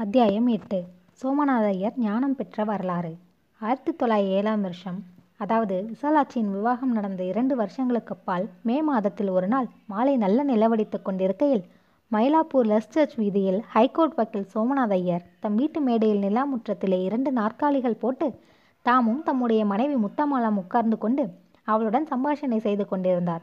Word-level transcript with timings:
அத்தியாயம் 0.00 0.46
எட்டு. 0.46 0.84
சோமநாத 1.22 1.64
ஐயர் 1.64 1.92
ஞானம் 1.96 2.36
பெற்ற 2.36 2.64
வரலாறு. 2.64 3.16
ஆயிரத்தி 3.60 3.92
தொள்ளாயிரத்தி 3.92 4.28
ஏழாம் 4.28 4.60
வருஷம். 4.60 5.02
அதாவது 5.36 5.90
விசாலாட்சியின் 5.90 6.52
விவாகம் 6.52 6.92
நடந்த 6.92 7.22
இரண்டு 7.22 7.56
வருஷங்களுக்கு 7.56 8.14
அப்பால் 8.14 8.48
மே 8.62 8.82
மாதத்தில் 8.82 9.28
ஒரு 9.28 9.48
நாள் 9.48 9.68
மாலை 9.86 10.16
நல்ல 10.16 10.44
நிலவடித்துக் 10.44 11.02
கொண்டிருக்கையில் 11.02 11.64
மயிலாப்பூர் 12.12 12.66
லெஸ் 12.66 12.88
சர்ச் 12.88 13.14
வீதியில் 13.14 13.60
ஹைகோர்ட் 13.60 14.14
வக்கீல் 14.14 14.46
சோமநாத 14.54 14.90
ஐயர் 14.90 15.22
தம் 15.40 15.54
வீட்டு 15.54 15.80
மேடையில் 15.80 16.22
நிலாமுற்றத்திலே 16.22 17.02
இரண்டு 17.02 17.32
நாற்காலிகள் 17.32 18.00
போட்டு 18.00 18.40
தாமும் 18.82 19.22
தம்முடைய 19.22 19.64
மனைவி 19.64 19.94
முத்தம்மாளாம் 19.94 20.54
உட்கார்ந்து 20.54 20.98
கொண்டு 20.98 21.34
அவளுடன் 21.64 22.08
சம்பாஷணை 22.10 22.56
செய்து 22.56 22.88
கொண்டிருந்தார். 22.88 23.42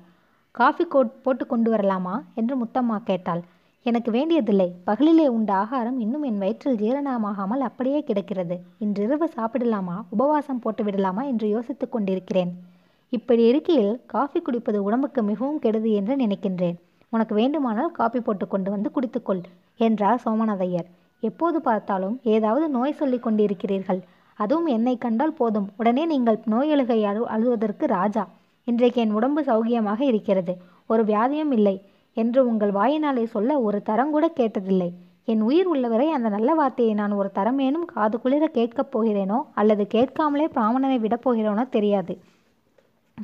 காஃபி 0.52 0.86
கோட் 0.86 1.21
போட்டு 1.21 1.48
கொண்டு 1.48 1.74
வரலாமா? 1.74 2.24
என்று 2.34 2.64
முத்தம்மா 2.64 2.98
கேட்டாள். 3.04 3.42
எனக்கு 3.86 4.12
வேண்டியதில்லை. 4.12 4.73
பகலிலே 4.88 5.25
உண்ட 5.28 5.54
ஆகாரம் 5.54 6.00
இன்னும் 6.00 6.23
என் 6.23 6.38
வயிற்றில் 6.38 6.78
ஜீரணமாகாமல் 6.78 7.61
அப்படியே 7.68 8.04
கிடக்கிறது. 8.04 8.56
இன்றிரவு 8.79 9.28
சாப்பிடலாமா? 9.36 9.96
உபவாசம் 10.10 10.60
போட்டு 10.60 10.84
விடலாமா? 10.84 11.24
என்று 11.24 11.47
யோசித்துக் 11.50 11.92
கொண்டிருக்கிறேன். 11.92 12.51
இப்படி 13.10 13.43
இருக்கையில் 13.43 14.01
காஃபி 14.06 14.39
குடிப்பது 14.39 14.84
உடம்புக்கு 14.84 15.24
மிகவும் 15.24 15.60
கெடுது 15.60 15.92
என்று 15.93 16.15
நினைக்கின்றேன். 16.15 16.78
உனக்கு 17.10 17.36
வேண்டுமானால் 17.36 17.92
காபி 17.92 18.20
போட்டு 18.20 18.48
கொண்டு 18.48 18.71
வந்து 18.71 18.92
குடித்துக்கொள் 18.96 19.42
என்றார் 19.78 20.21
சோமநாதையர் 20.25 20.87
எப்போது 21.23 21.62
பார்த்தாலும் 21.62 22.20
ஏதாவது 22.23 22.70
நோய் 22.70 23.00
சொல்லி 23.01 23.18
கொண்டிருக்கிறீர்கள். 23.18 24.01
அதுவும் 24.39 24.65
என்னை 24.65 24.98
கண்டால் 24.98 25.34
போதும். 25.34 25.70
உடனே 25.78 26.06
நீங்கள் 26.06 26.39
நோயெழுகை 26.51 27.00
அழு 27.04 27.21
அழுவதற்கு 27.36 27.86
ராஜா. 27.98 28.23
இன்றைக்கு 28.68 29.01
என் 29.01 29.12
உடம்பு 29.12 29.42
சௌகியமாக 29.43 30.01
இருக்கிறது. 30.01 30.54
ஒரு 30.87 31.04
வியாதியும் 31.04 31.51
இல்லை. 31.51 31.75
என்று 32.17 32.39
உங்கள் 32.48 32.72
வாயினாலே 32.72 33.26
சொல்ல 33.36 33.59
ஒரு 33.62 33.80
தரங்கூட 33.89 34.26
கேட்டதில்லை. 34.39 34.89
என் 35.26 35.42
உயிர் 35.42 35.67
உள்ளவரை 35.67 36.08
அந்த 36.12 36.28
நல்ல 36.30 36.50
வார்த்தையை 36.53 36.94
நான் 36.94 37.17
ஒரு 37.20 37.30
தரமேனும் 37.36 37.86
காது 37.86 38.17
குளிர 38.20 38.45
கேட்கப் 38.48 38.92
போகிறேனோ 38.94 39.40
அல்லது 39.54 39.84
கேட்காமலே 39.88 40.46
பிராமணனை 40.48 40.98
விடப் 41.00 41.24
போகிறேனோ 41.26 41.64
தெரியாது. 41.70 42.14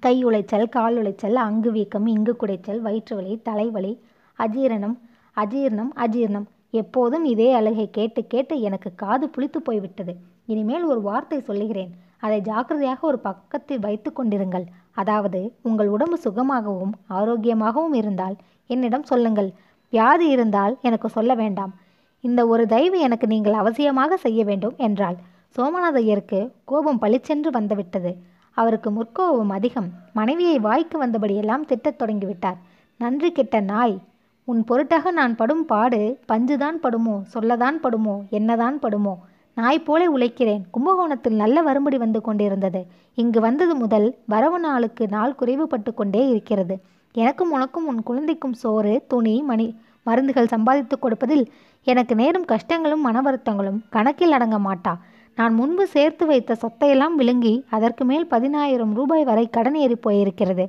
கை 0.05 0.15
உளைச்சல் 0.25 0.67
கால் 0.69 0.95
உளைச்சல் 1.01 1.37
அங்கு 1.45 1.71
வீக்கம் 1.71 2.07
இங்கு 2.07 2.33
குடைச்சல் 2.41 2.81
வயிற்று 2.81 3.15
வலி 3.15 3.33
தலைவலி 3.43 3.93
அஜீரணம் 4.39 4.95
அஜீர்ணம் 5.37 5.91
அஜீர்ணம். 6.05 6.47
எப்போதும் 6.81 7.25
இதே 7.31 7.49
அழுகை 7.53 7.87
கேட்டு 7.89 8.21
கேட்டு 8.27 8.55
எனக்கு 8.61 8.89
காது 8.95 9.25
புளித்து 9.27 9.59
போய்விட்டது. 9.67 10.13
இனிமேல் 10.45 10.85
ஒரு 10.85 11.01
வார்த்தை 11.01 11.39
சொல்லுகிறேன். 11.41 11.91
அதை 12.19 12.39
ஜாக்கிரதையாக 12.41 13.01
ஒரு 13.07 13.19
பக்கத்தில் 13.19 13.83
வைத்து 13.85 14.09
கொண்டிருங்கள். 14.11 14.65
அதாவது 14.93 15.39
உங்கள் 15.61 15.87
உடம்பு 15.87 16.17
சுகமாகவும் 16.25 16.93
ஆரோக்கியமாகவும் 17.17 17.95
இருந்தால் 18.01 18.35
என்னிடம் 18.67 19.03
சொல்லுங்கள். 19.03 19.51
வியாதி 19.89 20.27
இருந்தால் 20.27 20.77
எனக்கு 20.81 21.09
சொல்ல 21.09 21.33
வேண்டாம். 21.33 21.73
இந்த 22.21 22.47
ஒரு 22.47 22.67
தயவு 22.67 22.99
எனக்கு 22.99 23.27
நீங்கள் 23.27 23.53
அவசியமாக 23.53 24.13
செய்ய 24.13 24.43
வேண்டும் 24.43 24.73
என்றாள். 24.77 25.15
சோமநாத 25.57 25.95
ஐயருக்கு 25.95 26.51
கோபம் 26.65 26.99
பளிச்சென்று 26.99 27.51
வந்துவிட்டது. 27.51 28.15
அவருக்கு 28.51 28.91
முற்கோபம் 28.91 29.49
அதிகம். 29.49 29.89
மனைவியை 30.13 30.59
வாய்க்கு 30.59 31.05
வந்தபடியெல்லாம் 31.05 31.65
திட்டத் 31.65 32.01
தொடங்கிவிட்டார். 32.01 32.57
நன்றி 32.97 33.31
கெட்ட 33.31 33.59
நாய். 33.59 33.99
உன் 34.43 34.63
பொருட்டாக 34.63 35.11
நான் 35.11 35.35
படும் 35.35 35.65
பாடு 35.65 36.19
பஞ்சுதான் 36.27 36.79
படுமோ? 36.83 37.21
சொல்லதான் 37.33 37.77
படுமோ? 37.83 38.29
என்னதான் 38.29 38.79
படுமோ? 38.79 39.15
நாய் 39.55 39.79
போலே 39.79 40.11
உழைக்கிறேன். 40.11 40.61
கும்பகோணத்தில் 40.71 41.35
நல்ல 41.35 41.61
வரும்படி 41.61 41.97
வந்து 41.97 42.21
கொண்டிருந்தது. 42.21 42.85
இங்கு 43.15 43.39
வந்தது 43.39 43.75
முதல் 43.75 44.17
வரவு 44.25 44.59
நாளுக்கு 44.59 45.07
நாள் 45.07 45.35
குறைவுபட்டு 45.39 45.93
கொண்டே 45.93 46.27
இருக்கிறது. 46.29 46.77
எனக்கும் 47.15 47.51
உனக்கும் 47.51 47.87
உன் 47.87 48.03
குழந்தைக்கும் 48.03 48.53
சோறு 48.53 48.93
துணி 49.07 49.33
மணி 49.41 49.67
மருந்துகள் 50.03 50.51
சம்பாதித்து 50.53 50.95
கொடுப்பதில் 50.99 51.43
எனக்கு 51.87 52.15
நேரும் 52.15 52.45
கஷ்டங்களும் 52.45 53.03
மன 53.07 53.21
வருத்தங்களும் 53.21 53.81
கணக்கில் 53.89 54.31
அடங்க 54.31 54.57
மாட்டா. 54.59 54.93
நான் 55.35 55.53
முன்பு 55.53 55.87
சேர்த்து 55.87 56.25
வைத்த 56.25 56.55
சொத்தையெல்லாம் 56.55 57.15
விழுங்கி 57.15 57.53
அதற்கு 57.69 58.05
மேல் 58.05 58.25
பதினாயிரம் 58.27 58.93
ரூபாய் 58.93 59.23
வரை 59.23 59.45
கடன் 59.49 59.75
ஏறி 59.75 59.97
போயிருக்கிறது. 60.07 60.65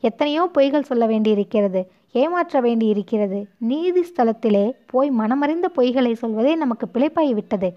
எத்தனையோ 0.00 0.50
பொய்கள் 0.54 0.88
சொல்ல 0.90 1.06
வேண்டியிருக்கிறது 1.06 1.82
ஏமாற்ற 2.12 2.60
வேண்டியிருக்கிறது. 2.60 3.38
நீதி 3.58 4.04
ஸ்தலத்திலே 4.10 4.64
போய் 4.86 5.10
மனமறிந்த 5.10 5.68
பொய்களை 5.76 6.12
சொல்வதே 6.12 6.54
நமக்கு 6.54 6.88
பிழைப்பாய் 6.94 7.32
விட்டது. 7.32 7.70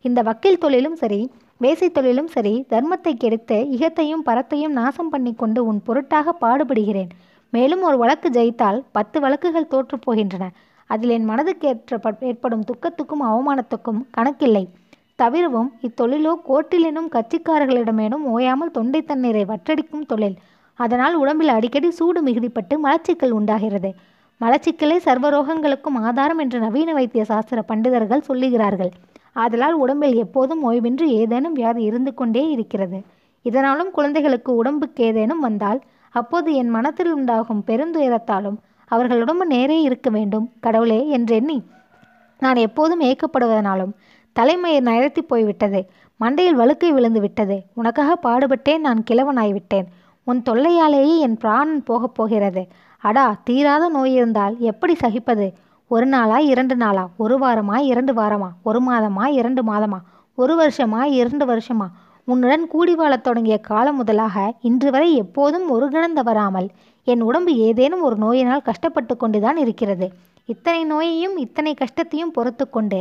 இந்த 0.00 0.22
வக்கீல் 0.22 0.58
தொழிலும் 0.58 0.96
சரி 0.96 1.30
வேசை 1.60 1.88
தொழிலும் 1.90 2.26
சரி 2.26 2.54
தர்மத்தை 2.70 3.12
கெடுத்து 3.16 3.56
இகத்தையும் 3.76 4.24
பரத்தையும் 4.26 4.76
நாசம் 4.78 5.08
பண்ணி 5.08 5.34
கொண்டு 5.34 5.60
உன் 5.64 5.82
பொருட்டாக 5.84 6.34
பாடுபடுகிறேன். 6.40 7.12
மேலும் 7.52 7.82
ஒரு 7.82 7.96
வழக்கு 7.96 8.28
ஜெயித்தால் 8.30 8.78
பத்து 8.92 9.20
வழக்குகள் 9.20 9.72
தோற்றுப்போகின்றன 9.72 10.44
அதில் 10.90 11.10
என் 11.10 11.28
மனதுக்கு 11.30 11.66
ஏற்ற 11.68 11.98
ஏற்படும் 12.20 12.64
துக்கத்துக்கும் 12.64 13.24
அவமானத்துக்கும் 13.30 14.00
கணக்கில்லை. 14.10 14.64
தவிரவும் 15.16 15.68
இத்தொழிலோ 15.82 16.32
கோர்ட்டிலெனும் 16.48 17.10
கட்சிக்காரர்களிடமேனும் 17.16 18.24
ஓயாமல் 18.32 18.70
தொண்டை 18.70 19.00
தண்ணீரை 19.02 19.44
வற்றடிக்கும் 19.44 20.06
தொழில். 20.06 20.36
அதனால் 20.78 21.14
உடம்பில் 21.14 21.48
அடிக்கடி 21.48 21.90
சூடு 21.90 22.20
மிகுதிப்பட்டு 22.22 22.74
மலச்சிக்கல் 22.84 23.34
உண்டாகிறது. 23.38 23.90
மலச்சிக்கலே 24.40 24.96
சர்வரோகங்களுக்கும் 25.06 25.98
ஆதாரம் 26.08 26.38
என்று 26.38 26.58
நவீன 26.58 26.92
வைத்திய 26.92 27.24
சாஸ்திர 27.24 27.60
பண்டிதர்கள் 27.62 28.28
சொல்லுகிறார்கள். 28.28 28.92
ஆதலால் 29.36 29.76
உடம்பில் 29.82 30.16
எப்போதும் 30.24 30.62
ஓய்வின்றி 30.62 31.06
ஏதேனும் 31.20 31.52
வியாதி 31.52 31.82
இருந்து 31.82 32.12
கொண்டே 32.14 32.42
இருக்கிறது. 32.50 32.98
இதனாலும் 33.44 33.90
குழந்தைகளுக்கு 33.90 34.50
உடம்புக்கு 34.54 35.04
ஏதேனும் 35.04 35.40
வந்தால் 35.40 35.80
அப்போது 36.12 36.54
என் 36.54 36.68
மனத்தில் 36.68 37.12
உண்டாகும் 37.12 37.62
பெருந்துயரத்தாலும் 37.66 38.58
அவர்கள் 38.90 39.20
உடம்பு 39.20 39.46
நேரே 39.46 39.80
இருக்க 39.80 40.10
வேண்டும். 40.10 40.46
கடவுளே 40.60 41.08
என்றெண்ணி 41.08 41.58
நான் 42.38 42.56
எப்போதும் 42.56 43.00
ஏக்கப்படுவதனாலும் 43.00 43.92
தலைமையை 44.32 44.80
நயர்த்தி 44.80 45.22
போய்விட்டது. 45.22 45.80
மண்டையில் 46.20 46.58
வழுக்கை 46.60 46.92
விழுந்து 46.92 47.20
விட்டது. 47.20 47.62
உனக்காக 47.74 48.18
பாடுபட்டேன் 48.22 48.78
நான் 48.78 49.04
கிழவனாய்விட்டேன் 49.10 49.88
உன் 50.24 50.42
தொல்லையாலேயே 50.50 51.18
என் 51.18 51.36
பிராணன் 51.36 51.82
போகப் 51.82 52.14
போகிறது. 52.14 52.62
அடா 52.98 53.36
தீராத 53.44 53.88
நோய் 53.88 54.12
இருந்தால் 54.12 54.56
எப்படி 54.58 54.96
சகிப்பது? 55.00 55.52
ஒரு 55.88 56.06
நாளா 56.06 56.38
இரண்டு 56.38 56.76
நாளா? 56.76 57.08
ஒரு 57.16 57.38
வாரமா 57.38 57.76
இரண்டு 57.78 58.12
வாரமா? 58.12 58.48
ஒரு 58.62 58.80
மாதமா 58.82 59.24
இரண்டு 59.26 59.62
மாதமா? 59.64 59.98
ஒரு 60.34 60.54
வருஷமா 60.60 61.02
இரண்டு 61.02 61.46
வருஷமா? 61.46 61.86
உன்னுடன் 62.28 62.64
கூடி 62.66 62.94
வாழத் 62.94 63.22
தொடங்கிய 63.22 63.56
காலம் 63.60 63.96
முதலாக 63.96 64.36
இன்று 64.60 64.90
வரை 64.90 65.08
எப்போதும் 65.14 65.68
ஒரு 65.68 65.88
கணம் 65.88 66.14
தவறாமல் 66.14 66.68
என் 67.06 67.20
உடம்பு 67.20 67.52
ஏதேனும் 67.56 68.02
ஒரு 68.02 68.16
நோயினால் 68.16 68.62
கஷ்டப்பட்டு 68.62 69.16
கொண்டுதான் 69.16 69.56
இருக்கிறது. 69.56 70.06
இத்தனை 70.48 70.84
நோயையும் 70.84 71.36
இத்தனை 71.36 71.74
கஷ்டத்தையும் 71.74 72.30
பொறுத்து 72.30 72.70
கொண்டு 72.70 73.00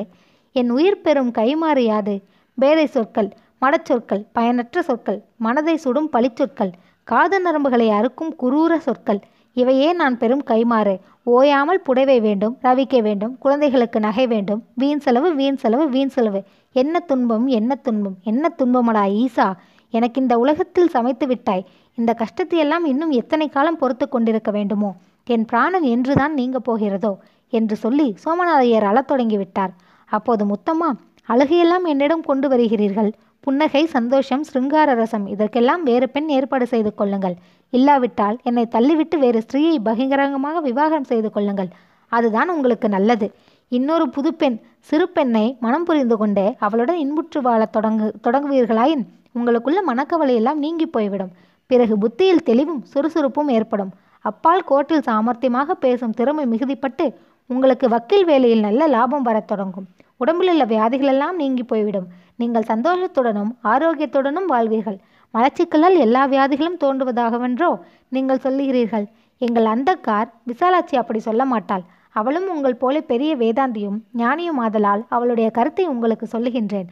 என் 0.56 0.70
உயிர் 0.70 1.02
பெறும் 1.02 1.31
கைமாறு 1.31 1.84
யாது 1.84 2.16
பேதை 2.58 2.86
சொற்கள் 2.86 3.30
மடச்சொற்கள் 3.62 4.24
பயனற்ற 4.34 4.81
சொற்கள் 4.81 5.20
மனதை 5.38 5.78
சுடும் 5.78 6.10
பழிச்சொற்கள் 6.12 6.74
காது 7.08 7.38
நரம்புகளை 7.42 7.88
அறுக்கும் 7.90 8.34
குரூர 8.40 8.78
சொற்கள் 8.78 9.22
இவையே 9.53 9.94
நான் 9.94 10.17
பெரும் 10.17 10.44
கைமாறு 10.45 11.00
ஓயாமல் 11.23 11.81
புடவை 11.81 12.19
வேண்டும் 12.19 12.57
ரவிக்க 12.62 13.01
வேண்டும் 13.01 13.38
குழந்தைகளுக்கு 13.38 14.00
நகை 14.00 14.28
வேண்டும். 14.28 14.63
வீண் 14.75 15.00
செலவு 15.00 15.35
வீண் 15.35 15.56
செலவு 15.56 15.89
வீண் 15.89 16.07
செலவு. 16.07 16.44
என்ன 16.72 17.00
துன்பம் 17.00 17.47
என்ன 17.47 17.75
துன்பம் 17.75 18.17
என்ன 18.23 18.53
துன்பமடா 18.57 19.03
ஈசா? 19.23 19.53
எனக்கு 19.89 20.22
இந்த 20.22 20.38
உலகத்தில் 20.38 20.88
சமைத்து 20.88 21.28
விட்டாய். 21.28 21.66
இந்த 21.95 22.13
கஷ்டத்தையெல்லாம் 22.13 22.85
இன்னும் 22.85 23.09
எத்தனை 23.12 23.50
காலம் 23.50 23.78
பொறுத்து 23.78 24.09
கொண்டிருக்க 24.09 24.51
வேண்டுமோ? 24.51 24.95
என் 25.25 25.45
பிராணன் 25.45 25.83
என்றுதான் 25.83 26.33
நீங்க 26.33 26.59
போகிறதோ? 26.59 27.18
என்று 27.50 27.75
சொல்லி 27.75 28.16
சோமநாதையர் 28.25 28.83
அழத் 28.83 29.07
தொடங்கி 29.07 29.38
விட்டார். 29.38 29.73
அப்போது 30.06 30.45
முத்தம்மா 30.45 30.91
அழுகையெல்லாம் 31.29 31.83
என்னிடம் 31.83 32.22
கொண்டு 32.22 32.50
வருகிறீர்கள். 32.50 33.12
புன்னகை 33.39 33.85
சந்தோஷம் 33.85 34.44
சிருங்கார 34.44 34.94
ரசம் 34.94 35.28
இதற்கெல்லாம் 35.28 35.83
வேறு 35.83 36.09
பெண் 36.09 36.29
ஏற்பாடு 36.29 36.66
செய்து 36.68 36.94
கொள்ளுங்கள். 36.94 37.35
இல்லாவிட்டால் 37.72 38.38
என்னை 38.44 38.68
தள்ளிவிட்டு 38.72 39.18
வேறு 39.18 39.44
ஸ்திரீயை 39.46 39.78
பகிரங்கமாக 39.84 40.59
விவாகம் 40.59 41.04
செய்து 41.04 41.32
கொள்ளுங்கள். 41.32 41.70
அதுதான் 42.12 42.50
உங்களுக்கு 42.50 42.90
நல்லது. 42.90 43.28
இன்னொரு 43.68 44.09
புதுப்பெண் 44.09 44.58
சிறு 44.80 45.10
பெண்ணை 45.10 45.57
மனம் 45.60 45.84
புரிந்து 45.84 46.18
கொண்டு 46.18 46.44
அவளுடன் 46.60 46.98
இன்புற்று 46.98 47.42
வாழ 47.42 47.69
தொடங்கு 47.78 48.07
தொடங்குவீர்களாயின் 48.24 49.04
உங்களுக்குள்ள 49.36 49.80
மனக்கவலையெல்லாம் 49.88 50.62
நீங்கி 50.66 50.86
போய்விடும். 50.86 51.31
பிறகு 51.66 51.98
புத்தியில் 51.98 52.44
தெளிவும் 52.44 52.81
சுறுசுறுப்பும் 52.84 53.50
ஏற்படும். 53.50 53.92
அப்பால் 54.22 54.66
கோர்ட்டில் 54.69 55.06
சாமர்த்தியமாக 55.10 55.72
பேசும் 55.72 56.12
திறமை 56.12 56.45
மிகுதிப்பட்டு 56.45 57.06
உங்களுக்கு 57.45 57.90
வக்கீல் 57.90 58.25
வேலையில் 58.25 58.60
நல்ல 58.60 58.88
லாபம் 58.88 59.22
வரத் 59.22 59.48
தொடங்கும். 59.48 59.88
உடம்பில் 60.18 60.50
உள்ள 60.50 60.66
வியாதிகளெல்லாம் 60.66 61.31
நீங்கி 61.31 61.63
போய்விடும். 61.63 62.07
நீங்கள் 62.36 62.68
சந்தோஷத்துடனும் 62.68 63.51
ஆரோக்கியத்துடனும் 63.63 64.50
வாழ்வீர்கள். 64.50 65.00
மலச்சிக்கலால் 65.33 65.98
எல்லா 66.06 66.22
வியாதிகளும் 66.28 66.80
தோன்றுவதாகவென்றோ 66.83 67.69
நீங்கள் 68.16 68.44
சொல்லுகிறீர்கள். 68.45 69.06
எங்கள் 69.42 69.68
அந்தக்கார் 69.74 70.30
விசாலாட்சி 70.50 70.95
அப்படி 71.01 71.19
சொல்ல 71.19 71.45
மாட்டாள். 71.45 71.83
அவளும் 72.16 72.48
உங்கள் 72.54 72.80
போல 72.81 72.95
பெரிய 73.12 73.31
வேதாந்தியும் 73.36 74.00
ஞானியும் 74.22 74.60
ஆதலால் 74.66 75.04
அவளுடைய 75.16 75.48
கருத்தை 75.57 75.86
உங்களுக்கு 75.88 76.25
சொல்லுகின்றேன். 76.33 76.89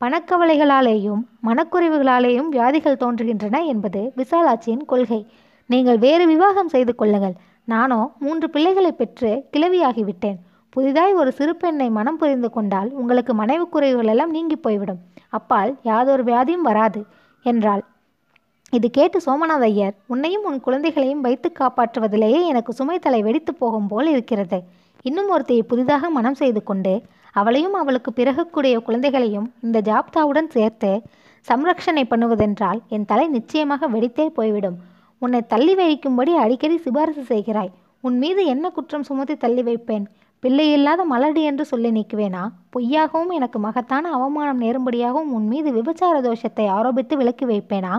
பணக்கவலைகளாலேயும் 0.00 1.20
மனக்குறைவுகளாலேயும் 1.48 2.48
வியாதிகள் 2.54 3.00
தோன்றுகின்றன 3.02 3.60
என்பது 3.72 4.00
விசாலாட்சியின் 4.20 4.84
கொள்கை. 4.92 5.20
நீங்கள் 5.70 5.98
வேறு 5.98 6.24
விவாகம் 6.32 6.72
செய்து 6.74 6.92
கொள்ளுங்கள். 6.94 7.36
நானோ 7.68 8.00
மூன்று 8.24 8.46
பிள்ளைகளை 8.54 8.90
பெற்று 8.92 9.30
கிளவியாகிவிட்டேன் 9.54 10.36
புதிதாய் 10.74 11.14
ஒரு 11.20 11.30
சிறு 11.38 11.52
பெண்ணை 11.56 11.86
மனம் 11.90 12.18
புரிந்து 12.20 12.48
கொண்டால் 12.56 12.90
உங்களுக்கு 13.00 13.32
மனைவி 13.34 13.64
குறைவுகள் 13.74 14.10
எல்லாம் 14.12 14.34
நீங்கி 14.36 14.56
போய்விடும். 14.56 15.00
அப்பால் 15.38 15.70
யாதொரு 15.82 16.24
வியாதியும் 16.24 16.66
வராது. 16.68 17.00
என்றாள். 17.50 17.82
இது 18.76 18.86
கேட்டு 18.96 19.18
சோமநாத 19.26 19.64
ஐயர் 19.70 19.94
உன்னையும் 20.12 20.46
உன் 20.48 20.64
குழந்தைகளையும் 20.66 21.24
வைத்து 21.26 21.48
காப்பாற்றுவதிலேயே 21.58 22.40
எனக்கு 22.52 22.72
சுமை 22.78 22.96
தலை 23.04 23.20
வெடித்து 23.26 23.52
போகும் 23.60 23.88
போல் 23.90 24.08
இருக்கிறது. 24.14 24.58
இன்னும் 25.08 25.30
ஒருத்தையை 25.34 25.64
புதிதாக 25.70 26.10
மனம் 26.16 26.38
செய்து 26.40 26.60
கொண்டு 26.62 26.94
அவளையும் 27.40 27.76
அவளுக்கு 27.80 28.10
பிறகக்கூடிய 28.12 28.76
குழந்தைகளையும் 28.86 29.48
இந்த 29.62 29.78
ஜாப்தாவுடன் 29.88 30.50
சேர்த்து 30.56 30.90
சம்ரக்ஷணை 31.48 32.04
பண்ணுவதென்றால் 32.12 32.80
என் 32.94 33.08
தலை 33.10 33.26
நிச்சயமாக 33.36 33.88
வெடித்தே 33.94 34.26
போய்விடும். 34.38 34.78
உன்னை 35.22 35.40
தள்ளி 35.52 35.74
வைக்கும்படி 35.80 36.32
அடிக்கடி 36.44 36.76
சிபாரிசு 36.84 37.24
செய்கிறாய். 37.32 37.70
உன் 38.06 38.16
மீது 38.22 38.42
என்ன 38.54 38.66
குற்றம் 38.76 39.06
சுமத்தி 39.08 39.34
தள்ளி 39.44 39.62
வைப்பேன்? 39.62 40.06
பிள்ளை 40.46 40.72
இல்லாத 40.72 41.04
மலடி 41.04 41.42
என்று 41.42 41.64
சொல்லி 41.64 41.90
நீக்குவேனா? 41.90 42.48
பொய்யாகவும் 42.70 43.30
எனக்கு 43.30 43.58
மகத்தான 43.58 44.10
அவமானம் 44.10 44.60
நேரும்படியாகவும் 44.60 45.30
உன் 45.36 45.46
மீது 45.46 45.68
விபச்சார 45.72 46.16
தோஷத்தை 46.20 46.64
ஆரோபித்து 46.74 47.14
விலக்கி 47.16 47.46
வைப்பேனா? 47.46 47.92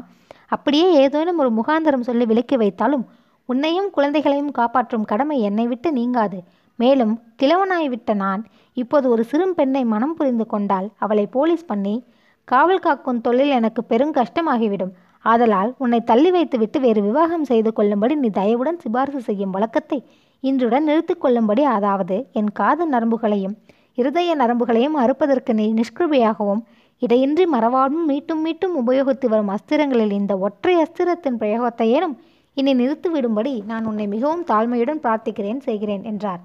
அப்படியே 0.48 0.92
ஏதேனும் 0.94 1.38
ஒரு 1.38 1.50
முகாந்தரம் 1.50 2.06
சொல்லி 2.10 2.26
விலக்கி 2.26 2.58
வைத்தாலும் 2.58 3.04
உன்னையும் 3.46 3.90
குழந்தைகளையும் 3.90 4.52
காப்பாற்றும் 4.52 5.04
கடமை 5.04 5.42
என்னை 5.42 5.66
விட்டு 5.68 5.92
நீங்காது. 5.92 6.40
மேலும் 6.76 7.14
கிழவனாய் 7.42 7.90
விட்ட 7.90 8.14
நான் 8.14 8.46
இப்போது 8.74 9.10
ஒரு 9.10 9.24
சிறும் 9.24 9.54
பெண்ணை 9.54 9.84
மனம் 9.86 10.14
புரிந்து 10.14 10.46
கொண்டால் 10.46 10.88
அவளை 10.98 11.26
போலீஸ் 11.28 11.66
பண்ணி 11.66 11.96
காவல் 12.44 12.80
காக்கும் 12.80 13.22
தொழில் 13.22 13.50
எனக்கு 13.50 13.84
பெரும் 13.84 14.14
கஷ்டமாகிவிடும். 14.14 14.94
ஆதலால் 15.26 15.74
உன்னை 15.78 16.00
தள்ளி 16.04 16.32
வைத்துவிட்டு 16.32 16.80
வேறு 16.80 17.02
விவாகம் 17.02 17.46
செய்து 17.46 17.74
கொள்ளும்படி 17.74 18.16
நீ 18.16 18.30
தயவுடன் 18.30 18.82
சிபாரிசு 18.84 19.22
செய்யும் 19.22 19.52
வழக்கத்தை 19.52 20.00
இன்றுடன் 20.44 20.88
நிறுத்திக்கொள்ளும்படி 20.88 21.62
அதாவது 21.62 22.28
என் 22.32 22.52
காது 22.52 22.90
நரம்புகளையும் 22.90 23.56
இருதய 23.94 24.36
நரம்புகளையும் 24.36 24.98
அறுப்பதற்கு 24.98 25.54
நீ 25.54 25.74
நிஷ்கிருபையாகவும் 25.74 26.62
இடையின்றி 27.00 27.46
மறவாடும் 27.46 28.06
மீட்டும் 28.06 28.42
மீட்டும் 28.42 28.76
உபயோகித்து 28.76 29.28
வரும் 29.28 29.50
அஸ்திரங்களில் 29.50 30.12
இந்த 30.12 30.38
ஒற்றை 30.38 30.76
அஸ்திரத்தின் 30.76 31.40
பிரயோகத்தையேனும் 31.40 32.16
இனி 32.54 32.74
நிறுத்திவிடும்படி 32.74 33.66
நான் 33.66 33.86
உன்னை 33.86 34.08
மிகவும் 34.08 34.46
தாழ்மையுடன் 34.46 35.02
பிரார்த்திக்கிறேன் 35.04 35.58
செய்கிறேன் 35.58 36.04
என்றார். 36.04 36.40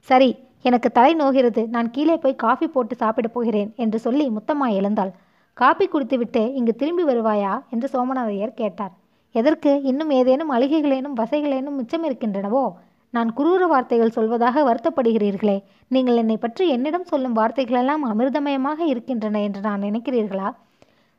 சரி 0.00 0.30
எனக்கு 0.62 0.92
தலை 0.92 1.14
நோகிறது. 1.14 1.62
நான் 1.68 1.90
கீழே 1.90 2.16
போய் 2.16 2.34
காஃபி 2.34 2.66
போட்டு 2.66 2.94
சாப்பிடப் 2.94 3.34
போகிறேன் 3.34 3.72
என்று 3.76 3.98
சொல்லி 3.98 4.30
முத்தம்மா 4.30 4.68
எழுந்தாள். 4.72 5.12
காப்பி 5.56 5.86
குடித்துவிட்டு 5.86 6.52
இங்கு 6.52 6.74
திரும்பி 6.74 7.04
வருவாயா 7.04 7.52
என்று 7.70 7.88
சோமநாதையர் 7.92 8.54
கேட்டார். 8.54 8.92
எதற்கு? 9.34 9.82
இன்னும் 9.82 10.10
ஏதேனும் 10.10 10.52
அழுகைகளேனும் 10.52 11.16
வசைகளேனும் 11.16 11.78
மிச்சம் 11.78 12.04
இருக்கின்றனவோ? 12.04 12.64
நான் 13.14 13.30
குரூர 13.38 13.62
வார்த்தைகள் 13.70 14.14
சொல்வதாக 14.16 14.62
வருத்தப்படுகிறீர்களே. 14.68 15.56
நீங்கள் 15.94 16.18
என்னை 16.22 16.36
பற்றி 16.36 16.64
என்னிடம் 16.68 17.08
சொல்லும் 17.10 17.36
வார்த்தைகளெல்லாம் 17.38 18.04
அமிர்தமயமாக 18.10 18.80
இருக்கின்றன 18.92 19.40
என்று 19.46 19.60
நான் 19.66 19.84
நினைக்கிறீர்களா? 19.86 20.48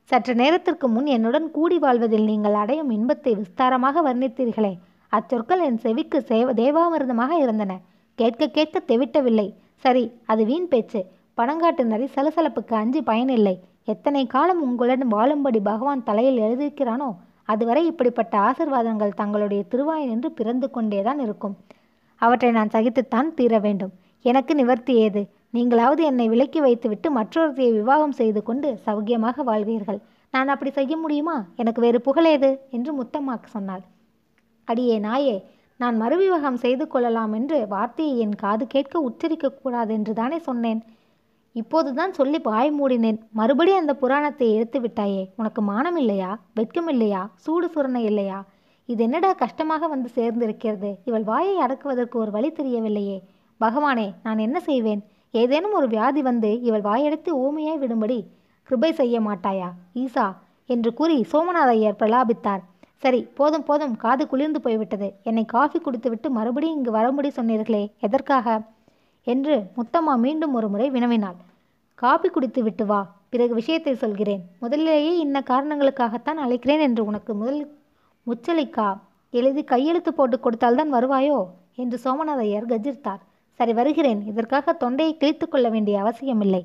சற்று 0.10 0.34
நேரத்திற்கு 0.36 0.88
முன் 0.96 1.08
என்னுடன் 1.16 1.48
கூடி 1.58 1.78
வாழ்வதில் 1.86 2.26
நீங்கள் 2.32 2.58
அடையும் 2.62 2.90
இன்பத்தை 2.96 3.32
விஸ்தாரமாக 3.42 4.02
வர்ணித்தீர்களே. 4.08 4.74
அச்சொற்கள் 5.12 5.64
என் 5.68 5.80
செவிக்கு 5.86 6.20
சேவ 6.32 6.48
தேவாமிர்தமாக 6.62 7.32
இருந்தன. 7.44 7.74
கேட்க 8.20 8.50
கேட்க 8.58 8.82
தெவிட்டவில்லை. 8.92 9.48
சரி 9.86 10.04
அது 10.32 10.42
வீண் 10.50 10.68
பேச்சு. 10.74 11.02
பணங்காட்டு 11.40 11.86
நரி 11.94 12.10
சலசலப்புக்கு 12.16 12.76
அஞ்சு 12.82 13.02
பயனில்லை. 13.12 13.56
எத்தனை 13.94 14.26
காலம் 14.36 14.62
உங்களுடன் 14.68 15.14
வாழும்படி 15.16 15.62
பகவான் 15.70 16.06
தலையில் 16.10 16.44
எழுதியிருக்கிறானோ 16.46 17.10
அதுவரை 17.54 17.82
இப்படிப்பட்ட 17.90 18.36
ஆசிர்வாதங்கள் 18.48 19.18
தங்களுடைய 19.22 19.64
திருவாய் 19.72 20.08
நின்று 20.12 20.30
பிறந்து 20.38 20.68
கொண்டேதான் 20.76 21.20
இருக்கும். 21.26 21.56
அவற்றை 22.16 22.52
நான் 22.52 22.68
சகித்துத்தான் 22.68 23.34
தீர 23.34 23.60
வேண்டும். 23.60 23.94
எனக்கு 24.22 24.56
நிவர்த்தி 24.56 24.94
ஏது? 24.96 25.22
நீங்களாவது 25.54 26.02
என்னை 26.02 26.28
விலக்கி 26.30 26.60
வைத்துவிட்டு 26.60 27.12
மற்றொருத்தையை 27.12 27.74
விவாகம் 27.74 28.12
செய்து 28.12 28.44
கொண்டு 28.44 28.80
சௌக்கியமாக 28.86 29.44
வாழ்வீர்கள். 29.44 30.00
நான் 30.32 30.48
அப்படி 30.48 30.72
செய்ய 30.72 30.98
முடியுமா? 30.98 31.46
எனக்கு 31.56 31.82
வேறு 31.82 32.02
புகழேது 32.06 32.58
என்று 32.70 33.04
முத்தம்மாக்கு 33.04 33.48
சொன்னாள். 33.48 33.84
அடியே 34.66 35.00
நாயே 35.00 35.44
நான் 35.78 36.02
மறுவிவாகம் 36.02 36.54
செய்து 36.54 36.88
கொள்ளலாம் 36.88 37.34
என்று 37.34 37.68
வார்த்தையை 37.68 38.20
என் 38.20 38.36
காது 38.36 38.68
கேட்க 38.68 39.10
உச்சரிக்கக்கூடாது 39.10 39.90
என்று 39.90 40.14
தானே 40.14 40.40
சொன்னேன். 40.40 40.82
இப்போதுதான் 41.52 42.12
சொல்லி 42.12 42.40
வாய் 42.44 42.72
மூடினேன். 42.80 43.20
மறுபடி 43.32 43.72
அந்த 43.72 43.96
புராணத்தை 43.96 44.48
எடுத்து 44.54 44.80
விட்டாயே 44.80 45.24
உனக்கு 45.36 45.62
மானம் 45.62 45.96
இல்லையா 45.96 46.40
வெட்கம் 46.54 46.88
இல்லையா 46.88 47.22
சூடு 47.36 47.68
சுரணை 47.68 48.04
இல்லையா? 48.04 48.46
இது 48.90 49.04
என்னடா 49.04 49.34
கஷ்டமாக 49.34 49.88
வந்து 49.88 50.10
சேர்ந்திருக்கிறது? 50.16 50.90
இவள் 51.06 51.24
வாயை 51.24 51.56
அடக்குவதற்கு 51.60 52.20
ஒரு 52.20 52.32
வழி 52.32 52.50
தெரியவில்லையே. 52.50 53.18
பகவானே 53.60 54.08
நான் 54.24 54.38
என்ன 54.38 54.60
செய்வேன்? 54.60 55.02
ஏதேனும் 55.32 55.72
ஒரு 55.72 55.88
வியாதி 55.88 56.22
வந்து 56.22 56.62
இவள் 56.62 56.82
வாயடைத்து 56.82 57.32
ஊமையாய் 57.46 57.82
விடும்படி 57.84 58.18
கிருபை 58.64 58.92
செய்ய 58.94 59.16
மாட்டாயா? 59.20 59.70
ஈசா 59.96 60.28
என்று 60.70 60.94
கூறி 60.94 61.26
சோமநாத 61.32 61.72
ஐயர் 61.78 62.00
பிரலாபித்தார். 62.00 62.62
சரி 63.04 63.20
போதும் 63.34 63.64
போதும் 63.64 63.96
காது 63.96 64.24
குளிர்ந்து 64.28 64.60
போய்விட்டது. 64.62 65.08
என்னை 65.24 65.46
காஃபி 65.46 65.80
குடித்துவிட்டு 65.80 66.30
மறுபடியும் 66.30 66.78
இங்கு 66.78 66.92
வரும்படி 66.92 67.32
சொன்னீர்களே 67.36 67.84
எதற்காக? 68.00 68.48
என்று 69.28 69.56
முத்தம்மா 69.78 70.14
மீண்டும் 70.26 70.54
ஒரு 70.54 70.68
முறை 70.70 70.88
வினவினாள். 70.92 71.38
காபி 71.96 72.30
குடித்து 72.30 72.62
விட்டு 72.64 72.86
வா 72.86 73.02
பிறகு 73.30 73.54
விஷயத்தை 73.54 73.96
சொல்கிறேன். 73.96 74.42
முதலிலேயே 74.60 75.12
இன்ன 75.18 75.44
காரணங்களுக்காகத்தான் 75.52 76.42
அழைக்கிறேன் 76.46 76.84
என்று 76.88 77.02
உனக்கு 77.06 77.34
முதல் 77.34 77.60
முச்சலிக்கா 78.30 78.98
எழுதி 79.32 79.64
கையெழுத்து 79.64 80.14
போட்டு 80.14 80.40
கொடுத்தால்தான் 80.40 80.90
வருவாயோ? 80.90 81.40
என்று 81.76 81.98
சோமநாதையர் 82.04 82.70
கஜிர்த்தார். 82.72 83.22
சரி 83.60 83.74
வருகிறேன். 83.74 84.22
இதற்காக 84.26 84.74
தொண்டையை 84.74 85.18
கிழித்து 85.18 85.46
கொள்ள 85.48 85.70
வேண்டிய 85.70 86.00
அவசியமில்லை. 86.00 86.62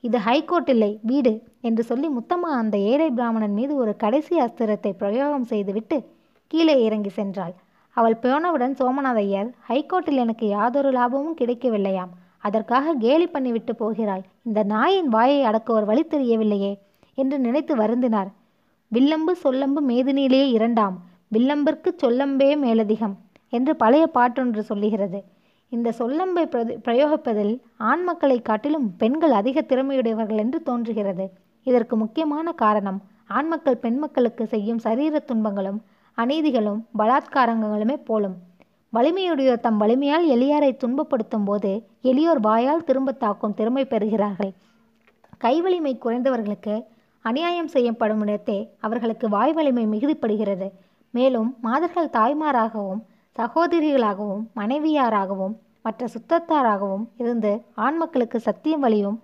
இது 0.00 0.18
ஹைகோர்ட் 0.18 0.68
இல்லை 0.68 0.98
வீடு 1.02 1.32
என்று 1.60 1.82
சொல்லி 1.82 2.08
முத்தம்மா 2.08 2.50
அந்த 2.60 2.76
ஏழை 2.78 3.10
பிராமணன் 3.10 3.52
மீது 3.52 3.74
ஒரு 3.76 3.96
கடைசி 3.96 4.34
அஸ்திரத்தை 4.40 4.92
பிரயோகம் 4.98 5.44
செய்துவிட்டு 5.44 5.98
கீழே 6.46 6.76
இறங்கி 6.84 7.10
சென்றாள். 7.16 7.54
அவள் 7.96 8.16
போனவுடன் 8.16 8.74
சோமநாதையர் 8.74 9.50
ஹைகோர்ட்டில் 9.68 10.22
எனக்கு 10.24 10.46
யாதொரு 10.48 10.90
லாபமும் 10.90 11.38
கிடைக்கவில்லையாம். 11.40 12.12
அதற்காக 12.38 12.94
கேலி 12.98 13.26
பண்ணிவிட்டு 13.32 13.72
போகிறாள் 13.76 14.24
இந்த 14.42 14.62
நாயின் 14.62 15.08
வாயை 15.08 15.42
அடக்க 15.44 15.72
ஒரு 15.72 15.86
வழி 15.86 16.04
தெரியவில்லையே 16.10 16.72
என்று 17.14 17.38
நினைத்து 17.38 17.74
வருந்தினார். 17.76 18.30
வில்லம்பு 18.94 19.32
சொல்லம்பு 19.44 19.80
மேதினிலே 19.88 20.40
இரண்டாம். 20.56 20.96
வில்லம்பிற்கு 21.32 21.90
சொல்லம்பே 22.02 22.48
மேலதிகம் 22.56 23.14
என்று 23.48 23.72
பழைய 23.76 24.04
பாட்டொன்று 24.06 24.62
சொல்லுகிறது. 24.62 25.20
இந்த 25.68 25.92
சொல்லம்பை 25.98 26.44
பிரதி 26.44 26.74
பிரயோகிப்பதில் 26.74 27.54
ஆண் 27.90 28.02
மக்களை 28.02 28.36
காட்டிலும் 28.42 28.86
பெண்கள் 28.96 29.34
அதிக 29.40 29.64
திறமையுடையவர்கள் 29.68 30.36
என்று 30.36 30.62
தோன்றுகிறது. 30.62 31.26
இதற்கு 31.66 31.96
முக்கியமான 31.96 32.52
காரணம் 32.52 33.02
ஆண் 33.26 33.48
மக்கள் 33.48 33.82
பெண் 33.84 33.98
மக்களுக்கு 33.98 34.46
செய்யும் 34.46 34.78
சரீர 34.78 35.18
துன்பங்களும் 35.18 35.82
அநீதிகளும் 36.18 36.80
பலாத்காரங்களுமே 36.98 37.96
போலும். 38.04 38.36
வலிமையுடையோர் 38.92 39.64
தம் 39.66 39.76
வலிமையால் 39.76 40.26
எளியாரை 40.28 40.72
துன்பப்படுத்தும் 40.76 41.44
போது 41.44 41.70
எளியோர் 42.02 42.40
வாயால் 42.40 42.84
திரும்ப 42.84 43.12
தாக்கும் 43.12 43.54
திறமை 43.54 43.84
பெறுகிறார்கள். 43.84 44.52
கைவலிமை 45.38 45.94
குறைந்தவர்களுக்கு 45.98 46.74
அநியாயம் 47.24 47.70
செய்யப்படும் 47.74 48.22
இடத்தே 48.24 48.56
அவர்களுக்கு 48.86 49.26
வாய் 49.34 49.54
வலிமை 49.58 49.84
மிகுதிப்படுகிறது. 49.92 50.66
மேலும் 51.14 51.50
மாதர்கள் 51.66 52.14
தாய்மாராகவும் 52.16 53.02
சகோதரிகளாகவும் 53.36 54.42
மனைவியாராகவும் 54.60 55.54
மற்ற 55.86 56.06
சுத்தத்தாராகவும் 56.14 57.04
இருந்து 57.22 57.52
ஆண் 57.86 57.98
மக்களுக்கு 58.00 58.38
சத்தியம் 58.40 58.84
வழியும் 58.86 59.16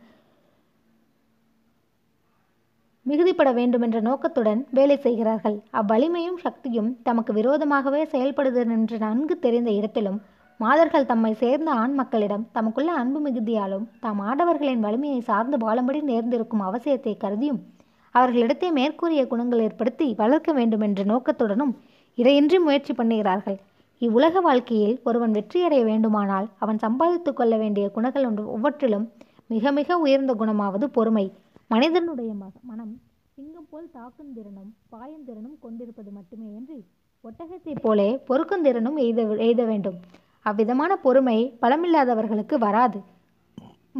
மிகுதிப்பட 3.06 3.50
வேண்டுமென்ற 3.58 3.98
நோக்கத்துடன் 4.00 4.60
வேலை 4.76 4.96
செய்கிறார்கள். 5.04 5.56
அவ்வலிமையும் 5.80 6.40
சக்தியும் 6.44 6.90
தமக்கு 7.06 7.32
விரோதமாகவே 7.38 8.02
செயல்படுது 8.14 8.62
என்று 8.76 8.96
நன்கு 9.04 9.36
தெரிந்த 9.38 9.70
இடத்திலும் 9.78 10.18
மாதர்கள் 10.60 11.08
தம்மை 11.10 11.32
சேர்ந்த 11.42 11.70
ஆண் 11.82 11.94
மக்களிடம் 12.00 12.46
தமக்குள்ள 12.56 12.90
அன்பு 13.02 13.20
மிகுதியாலும் 13.26 13.86
தாம் 14.04 14.20
ஆடவர்களின் 14.30 14.84
வலிமையை 14.86 15.20
சார்ந்து 15.28 15.58
வாழும்படி 15.64 16.00
நேர்ந்திருக்கும் 16.10 16.66
அவசியத்தை 16.68 17.14
கருதியும் 17.16 17.60
அவர்களிடத்தே 18.10 18.70
மேற்கூறிய 18.70 19.26
குணங்கள் 19.26 19.60
ஏற்படுத்தி 19.60 20.14
வளர்க்க 20.16 20.52
வேண்டும் 20.52 20.80
என்ற 20.80 21.04
நோக்கத்துடனும் 21.04 21.72
இடையின்றி 22.18 22.58
முயற்சி 22.58 22.92
பண்ணுகிறார்கள். 22.92 23.58
இவ்வுலக 23.98 24.40
வாழ்க்கையில் 24.40 25.00
ஒருவன் 25.04 25.32
வெற்றியடைய 25.32 25.82
வேண்டுமானால் 25.84 26.48
அவன் 26.58 26.78
சம்பாதித்து 26.78 27.32
கொள்ள 27.32 27.56
வேண்டிய 27.56 27.90
குணங்கள் 27.90 28.26
ஒன்று 28.26 28.44
ஒவ்வொற்றிலும் 28.56 29.06
மிக 29.46 29.72
மிக 29.72 29.98
உயர்ந்த 29.98 30.34
குணமாவது 30.34 30.84
பொறுமை. 30.84 31.26
மனிதனுடைய 31.68 32.32
மனம் 32.62 32.94
சிங்கம் 33.34 33.66
போல் 33.70 33.90
தாக்கும் 33.92 34.32
திறனும் 34.32 34.70
பாயும் 34.88 35.24
திறனும் 35.24 35.58
கொண்டிருப்பது 35.60 36.10
மட்டுமே 36.10 36.48
என்று 36.54 36.76
ஒட்டகத்தைப் 37.24 37.82
போலே 37.82 38.08
பொறுக்கும் 38.28 38.62
திறனும் 38.62 38.96
எய்த 38.96 39.22
எய்த 39.38 39.64
வேண்டும். 39.64 39.98
அவ்விதமான 40.46 40.96
பொறுமை 40.96 41.38
பலமில்லாதவர்களுக்கு 41.62 42.58
வராது. 42.58 43.00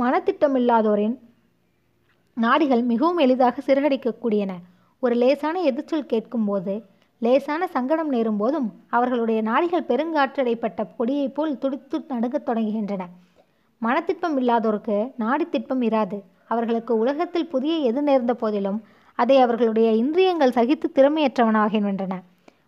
மனத்திட்டமில்லாதோரின் 0.00 1.16
நாடிகள் 2.44 2.82
மிகவும் 2.82 3.18
எளிதாக 3.18 3.62
சிறகடிக்கக்கூடியன. 3.66 4.52
ஒரு 5.02 5.14
லேசான 5.14 5.62
எதிர்ச்சொல் 5.62 6.10
கேட்கும்போது 6.12 6.74
லேசான 7.18 7.66
சங்கடம் 7.66 8.08
நேரும் 8.08 8.36
போதும் 8.36 8.68
அவர்களுடைய 8.88 9.42
நாடிகள் 9.42 9.88
பெருங்காற்றடைப்பட்ட 9.88 10.86
கொடியைப் 10.96 11.34
போல் 11.34 11.58
துடித்து 11.58 11.98
நடுங்கத் 12.08 12.46
தொடங்குகின்றன. 12.46 13.02
மனத்திட்பம் 13.78 14.36
இல்லாதோருக்கு 14.40 14.96
நாடி 15.16 15.44
திட்பம் 15.48 15.82
இராது. 15.82 16.18
அவர்களுக்கு 16.46 16.92
உலகத்தில் 16.98 17.50
புதிய 17.54 17.74
எது 17.88 18.02
நேர்ந்த 18.02 18.34
போதிலும் 18.34 18.78
அதை 19.18 19.36
அவர்களுடைய 19.40 19.88
இந்திரியங்கள் 19.92 20.56
சகித்து 20.58 20.88
திறமையற்றவனாகின்றன 20.94 22.14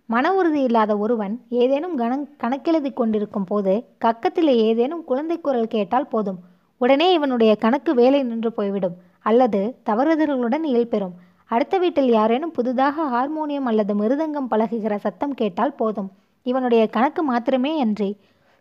மன 0.06 0.34
உறுதி 0.34 0.62
இல்லாத 0.62 0.92
ஒருவன் 0.98 1.34
ஏதேனும் 1.48 1.98
கண 1.98 2.12
கணக்கெழுதி 2.40 2.90
கொண்டிருக்கும் 2.92 3.44
போது 3.44 3.72
கக்கத்தில் 4.04 4.52
ஏதேனும் 4.68 5.04
குழந்தை 5.04 5.40
குரல் 5.40 5.72
கேட்டால் 5.74 6.08
போதும். 6.08 6.38
உடனே 6.76 7.12
இவனுடைய 7.12 7.56
கணக்கு 7.56 7.94
வேலை 7.94 8.22
நின்று 8.22 8.52
போய்விடும். 8.52 8.96
அல்லது 9.24 9.60
தவறுதல்களுடன் 9.88 10.64
இயல்பெறும். 10.70 11.14
அடுத்த 11.50 11.74
வீட்டில் 11.78 12.10
யாரேனும் 12.10 12.54
புதிதாக 12.58 13.06
ஹார்மோனியம் 13.14 13.68
அல்லது 13.70 13.92
மிருதங்கம் 13.94 14.50
பழகுகிற 14.52 14.94
சத்தம் 14.96 15.34
கேட்டால் 15.34 15.78
போதும். 15.80 16.10
இவனுடைய 16.46 16.82
கணக்கு 16.86 17.22
மாத்திரமே 17.22 17.72
அன்றி 17.80 18.10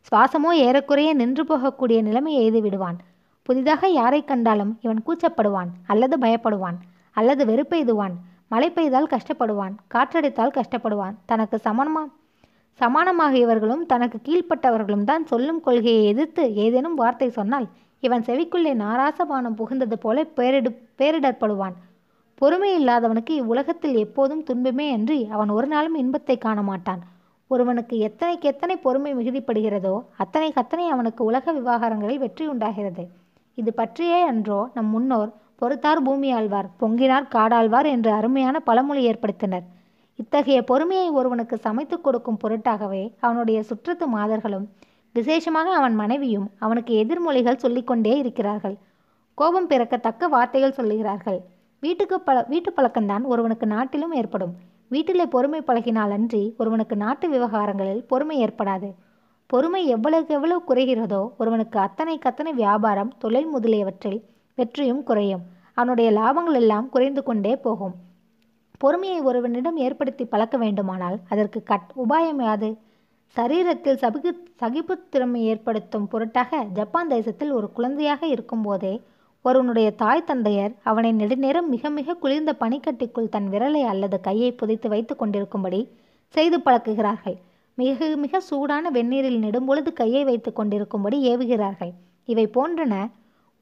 சுவாசமோ 0.08 0.52
ஏறக்குறைய 0.66 1.10
நின்று 1.14 1.44
போகக்கூடிய 1.44 1.98
நிலைமை 2.02 2.34
எய்து 2.44 2.60
விடுவான். 2.62 2.98
புதிதாக 3.50 3.90
யாரை 3.90 4.22
கண்டாலும் 4.24 4.74
இவன் 4.82 5.04
கூச்சப்படுவான் 5.08 5.70
அல்லது 5.88 6.16
பயப்படுவான் 6.18 6.78
அல்லது 7.16 7.44
வெறுப்பெய்துவான். 7.46 8.16
மழை 8.48 8.70
பெய்தால் 8.70 9.12
கஷ்டப்படுவான் 9.14 9.76
காற்றடித்தால் 9.94 10.58
கஷ்டப்படுவான். 10.58 11.16
தனக்கு 11.26 11.58
சமமா 11.68 12.04
சமானமாகியவர்களும் 12.80 13.84
தனக்கு 13.92 14.18
கீழ்ப்பட்டவர்களும் 14.28 15.08
தான் 15.10 15.24
சொல்லும் 15.26 15.62
கொள்கையை 15.62 16.04
எதிர்த்து 16.12 16.44
ஏதேனும் 16.64 16.96
வார்த்தை 16.96 17.28
சொன்னால் 17.30 17.68
இவன் 18.04 18.26
செவிக்குள்ளே 18.28 18.72
நாராசபானம் 18.84 19.58
புகுந்தது 19.60 19.98
போல 20.04 20.24
பேரிடு 20.38 20.70
பேரிடற்படுவான். 21.00 21.76
பொறுமை 22.42 22.70
இல்லாதவனுக்கு 22.80 23.34
இவ்வுலகத்தில் 23.42 23.98
எப்போதும் 24.04 24.44
துன்பமே 24.44 24.86
அன்றி 24.94 25.20
அவன் 25.36 25.52
ஒரு 25.58 25.68
நாளும் 25.68 25.98
இன்பத்தை 26.04 26.36
காண 26.38 26.60
மாட்டான் 26.70 27.02
ஒருவனுக்கு 27.52 27.96
எத்தனைக்கு 28.08 28.46
எத்தனை 28.54 28.76
பொறுமை 28.78 29.12
மிகுதிப்படுகிறதோ 29.16 29.96
அத்தனைக்கு 30.24 30.60
அத்தனை 30.62 30.86
அவனுக்கு 30.90 31.22
உலக 31.30 31.52
விவகாரங்களில் 31.52 32.24
வெற்றி 32.24 32.46
உண்டாகிறது. 32.48 33.04
இது 33.58 33.72
பற்றியே 33.74 34.20
அன்றோ 34.32 34.60
நம் 34.74 34.92
முன்னோர் 34.96 35.30
பொறுத்தார் 35.62 36.02
பூமி 36.06 36.30
ஆழ்வார் 36.38 36.70
பொங்கினார் 36.82 37.32
காடாழ்வார் 37.36 37.88
என்று 37.96 38.12
அருமையான 38.20 38.60
பழமொழி 38.70 39.02
ஏற்படுத்தினர். 39.12 39.66
இத்தகைய 40.20 40.60
பொறுமையை 40.70 41.10
ஒருவனுக்கு 41.20 41.56
சமைத்து 41.66 41.96
கொடுக்கும் 42.02 42.42
பொருட்டாகவே 42.44 43.04
அவனுடைய 43.20 43.60
சுற்றத்து 43.70 44.08
மாதர்களும் 44.16 44.66
விசேஷமாக 45.16 45.70
அவன் 45.74 45.96
மனைவியும் 45.96 46.48
அவனுக்கு 46.60 46.94
எதிர்மொழிகள் 47.04 47.62
சொல்லிக்கொண்டே 47.64 48.18
இருக்கிறார்கள். 48.18 48.76
கோபம் 49.38 49.68
பிறக்கத்தக்க 49.68 50.28
வார்த்தைகள் 50.28 50.78
சொல்லுகிறார்கள். 50.78 51.40
வீட்டுக்கு 51.80 52.22
பழ 52.22 52.46
வீட்டு 52.48 52.74
பழக்கம்தான் 52.76 53.24
ஒருவனுக்கு 53.24 53.68
நாட்டிலும் 53.68 54.12
ஏற்படும். 54.12 54.54
வீட்டிலே 54.88 55.26
பொறுமை 55.26 55.62
பழகினால் 55.68 56.12
அன்றி 56.12 56.56
ஒருவனுக்கு 56.58 56.96
நாட்டு 56.96 57.30
விவகாரங்களில் 57.30 58.04
பொறுமை 58.04 58.38
ஏற்படாது. 58.44 58.90
பொறுமை 59.46 59.88
எவ்வளவுக்கு 59.88 60.34
எவ்வளவு 60.34 60.62
குறைகிறதோ 60.68 61.22
ஒருவனுக்கு 61.38 61.80
அத்தனைக்கு 61.80 62.30
அத்தனை 62.32 62.54
வியாபாரம் 62.54 63.12
தொழில் 63.18 63.48
முதலியவற்றில் 63.48 64.20
வெற்றியும் 64.56 65.04
குறையும். 65.04 65.44
அவனுடைய 65.74 66.12
லாபங்கள் 66.12 66.60
எல்லாம் 66.62 66.90
குறைந்து 66.90 67.24
கொண்டே 67.24 67.56
போகும். 67.56 67.96
பொறுமையை 68.78 69.20
ஒருவனிடம் 69.22 69.78
ஏற்படுத்தி 69.78 70.26
பழக்க 70.26 70.58
வேண்டுமானால் 70.58 71.18
அதற்கு 71.30 71.64
கட் 71.64 71.92
உபாயம் 72.04 72.42
யாது? 72.44 72.70
சரீரத்தில் 73.38 74.00
சபிகு 74.02 74.32
சகிப்புத்திறமை 74.62 75.42
ஏற்படுத்தும் 75.52 76.08
பொருட்டாக 76.08 76.58
ஜப்பான் 76.74 77.08
தேசத்தில் 77.08 77.52
ஒரு 77.52 77.68
குழந்தையாக 77.72 78.28
இருக்கும்போதே 78.28 78.94
ஒருவனுடைய 79.46 79.90
தாய் 79.96 80.28
தந்தையர் 80.28 80.74
அவனை 80.84 81.12
நெடுநேரம் 81.12 81.70
மிக 81.70 81.90
மிக 81.90 82.16
குளிர்ந்த 82.16 82.52
பனிக்கட்டிக்குள் 82.60 83.30
தன் 83.30 83.48
விரலை 83.50 83.84
அல்லது 83.84 84.18
கையை 84.20 84.50
புதைத்து 84.52 84.90
வைத்து 84.90 85.16
கொண்டிருக்கும்படி 85.16 85.80
செய்து 86.36 86.58
பழக்குகிறார்கள். 86.58 87.38
மிக 87.78 88.10
மிக 88.16 88.40
சூடான 88.40 88.90
வெந்நீரில் 88.90 89.40
நெடும்பொழுது 89.40 89.90
கையை 89.94 90.24
வைத்து 90.24 90.52
கொண்டிருக்கும்படி 90.54 91.18
ஏவுகிறார்கள். 91.32 91.94
இவை 92.28 92.46
போன்றன 92.48 92.94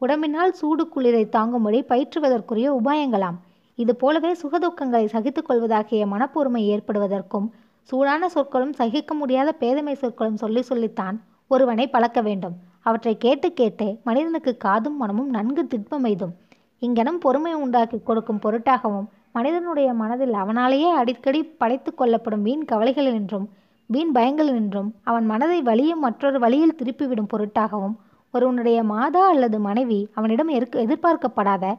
உடம்பினால் 0.01 0.53
சூடு 0.53 0.83
குளிரை 0.95 1.23
தாங்கும்படி 1.35 1.79
பயிற்றுவதற்குரிய 1.91 2.67
உபாயங்களாம். 2.81 3.39
இது 3.77 3.93
போலவே 3.95 4.31
சுகதுக்கங்களை 4.41 5.05
சகித்துக் 5.05 5.49
கொள்வதாகிய 5.49 6.05
மனப்பொறுமை 6.13 6.61
ஏற்படுவதற்கும் 6.75 7.47
சூடான 7.89 8.23
சொற்களும் 8.29 8.73
சகிக்க 8.79 9.11
முடியாத 9.13 9.49
பேதமை 9.59 9.93
சொற்களும் 10.01 10.41
சொல்லி 10.41 10.61
சொல்லித்தான் 10.61 11.15
ஒருவனை 11.51 11.85
பழக்க 11.87 12.19
வேண்டும். 12.21 12.55
அவற்றை 12.87 13.13
கேட்டு 13.17 13.47
கேட்டு 13.53 13.87
மனிதனுக்கு 14.03 14.51
காதும் 14.57 14.97
மனமும் 14.97 15.29
நன்கு 15.29 15.63
திட்பமெய்தும் 15.71 16.33
இங்கனம் 16.79 17.17
பொறுமை 17.23 17.53
உண்டாக்கி 17.53 17.97
கொடுக்கும் 17.99 18.43
பொருட்டாகவும் 18.43 19.07
மனிதனுடைய 19.31 19.89
மனதில் 19.93 20.35
அவனாலேயே 20.41 20.89
அடிக்கடி 20.99 21.41
படைத்து 21.61 21.91
கொள்ளப்படும் 21.93 22.45
வீண் 22.47 22.63
கவலைகளினின்றும் 22.71 23.47
வீண் 23.85 24.13
பயங்களினின்றும் 24.15 24.89
அவன் 25.03 25.25
மனதை 25.25 25.59
வழியும் 25.61 25.99
மற்றொரு 25.99 26.39
வழியில் 26.39 26.77
திருப்பிவிடும் 26.79 27.31
பொருட்டாகவும் 27.33 27.95
ஒருவனுடைய 28.33 28.79
மாதா 28.83 29.23
அல்லது 29.33 29.59
மனைவி 29.59 29.99
அவனிடம் 30.13 30.51
எதிர்பார்க்கப்படாத 30.83 31.75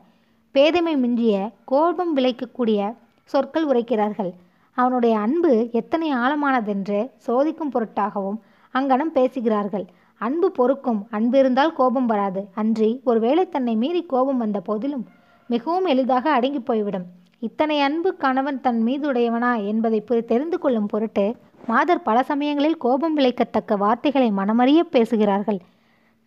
பேதமை 0.54 0.94
மிஞ்சிய 0.96 1.34
கோபம் 1.64 2.12
விளைக்கக்கூடிய 2.16 2.80
சொற்கள் 3.30 3.66
உரைக்கிறார்கள். 3.66 4.30
அவனுடைய 4.78 5.18
அன்பு 5.18 5.52
எத்தனை 5.72 6.08
ஆழமானதென்று 6.14 6.98
சோதிக்கும் 7.26 7.72
பொருட்டாகவும் 7.74 8.38
அங்கனம் 8.74 9.14
பேசுகிறார்கள். 9.18 9.86
அன்பு 10.20 10.48
பொறுக்கும் 10.50 11.00
அன்பு 11.10 11.38
இருந்தால் 11.38 11.72
கோபம் 11.72 12.06
வராது. 12.06 12.40
அன்றி 12.54 12.90
ஒருவேளை 13.04 13.48
தன்னை 13.48 13.74
மீறி 13.76 14.02
கோபம் 14.02 14.36
வந்த 14.36 14.60
போதிலும் 14.60 15.04
மிகவும் 15.50 15.84
எளிதாக 15.84 16.30
அடங்கி 16.30 16.60
போய்விடும். 16.60 17.06
இத்தனை 17.40 17.80
அன்பு 17.80 18.10
கணவன் 18.16 18.60
தன் 18.60 18.80
மீதுடையவனா 18.86 19.52
என்பதை 19.64 20.00
தெரிந்து 20.04 20.58
கொள்ளும் 20.58 20.86
பொருட்டு 20.86 21.24
மாதர் 21.66 22.02
பல 22.02 22.22
சமயங்களில் 22.22 22.76
கோபம் 22.76 23.16
விளைக்கத்தக்க 23.16 23.76
வார்த்தைகளை 23.76 24.28
மனமறிய 24.30 24.80
பேசுகிறார்கள். 24.94 25.60